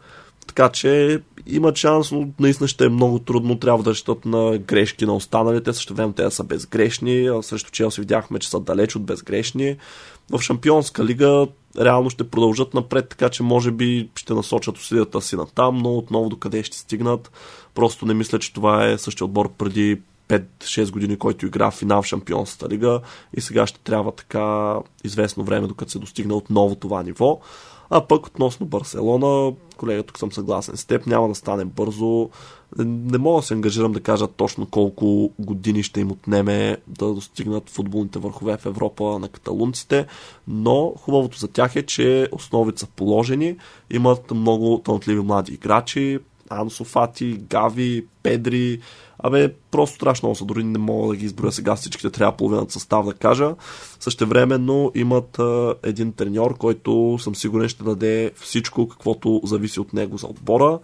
[0.46, 3.58] Така че има шанс, но наистина ще е много трудно.
[3.58, 5.72] Трябва да решат на грешки на останалите.
[5.72, 7.28] Също време те са безгрешни.
[7.42, 9.76] Срещу Челси видяхме, че са далеч от безгрешни.
[10.30, 11.46] В Шампионска лига
[11.80, 15.96] реално ще продължат напред, така че може би ще насочат усилията си на там, но
[15.96, 17.32] отново до къде ще стигнат.
[17.74, 20.00] Просто не мисля, че това е същия отбор преди
[20.30, 23.00] 5-6 години, който игра в финал в Шампионската лига
[23.36, 27.40] и сега ще трябва така известно време, докато се достигне отново това ниво.
[27.90, 32.30] А пък относно Барселона, колега, тук съм съгласен с теб, няма да стане бързо.
[32.78, 37.70] Не мога да се ангажирам да кажа точно колко години ще им отнеме да достигнат
[37.70, 40.06] футболните върхове в Европа на каталунците,
[40.48, 43.56] но хубавото за тях е, че основите са положени,
[43.90, 46.18] имат много талантливи млади играчи,
[46.50, 48.80] Ансо Фати, Гави, Педри,
[49.22, 52.72] Абе, просто страшно много са, дори не мога да ги изброя сега всичките, трябва половината
[52.72, 53.54] състав да кажа.
[54.00, 60.18] Същевременно имат а, един треньор, който съм сигурен ще даде всичко, каквото зависи от него
[60.18, 60.78] за отбора.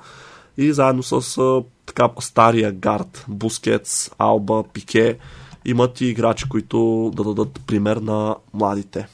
[0.56, 5.18] И заедно с а, така стария гард, Бускетс, Алба, Пике,
[5.64, 9.06] имат и играчи, които да дадат пример на младите.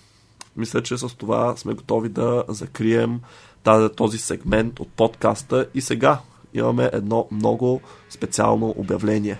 [0.56, 3.20] Мисля, че с това сме готови да закрием
[3.96, 6.20] този сегмент от подкаста и сега
[6.54, 7.80] имаме едно много
[8.10, 9.38] специално обявление.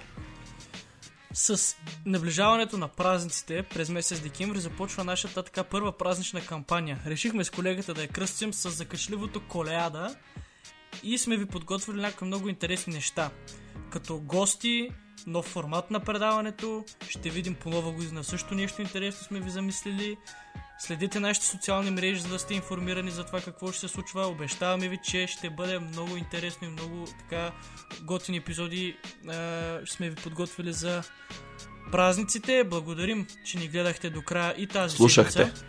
[1.34, 6.98] С наближаването на празниците през месец декември започва нашата така първа празнична кампания.
[7.06, 10.16] Решихме с колегата да я кръстим с закачливото колеада
[11.02, 13.30] и сме ви подготвили някакви много интересни неща.
[13.90, 14.90] Като гости,
[15.26, 20.16] нов формат на предаването, ще видим по нова година също нещо интересно сме ви замислили.
[20.86, 24.26] Следете нашите социални мрежи, за да сте информирани за това какво ще се случва.
[24.26, 27.52] Обещаваме ви, че ще бъде много интересно и много така
[28.02, 28.86] готини епизоди.
[28.86, 28.96] Е,
[29.86, 31.02] сме ви подготвили за
[31.92, 32.64] празниците.
[32.64, 35.32] Благодарим, че ни гледахте до края и тази Слушахте.
[35.32, 35.64] седмица.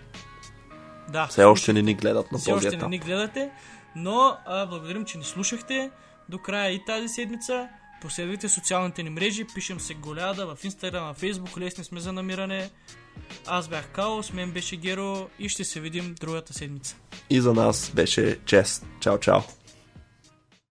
[1.10, 2.82] Да, Все още не ни гледат на все още етап.
[2.82, 3.52] не ни гледате,
[3.96, 5.92] но а, благодарим, че ни слушахте
[6.30, 7.70] до края и тази седмица.
[8.02, 12.70] Последвайте социалните ни мрежи, пишем се Голяда в Инстаграм, в Фейсбук, лесни сме за намиране.
[13.48, 16.96] Аз бях Као, с мен беше Геро и ще се видим другата седмица.
[17.30, 18.86] И за нас беше чест.
[19.00, 19.40] Чао, чао.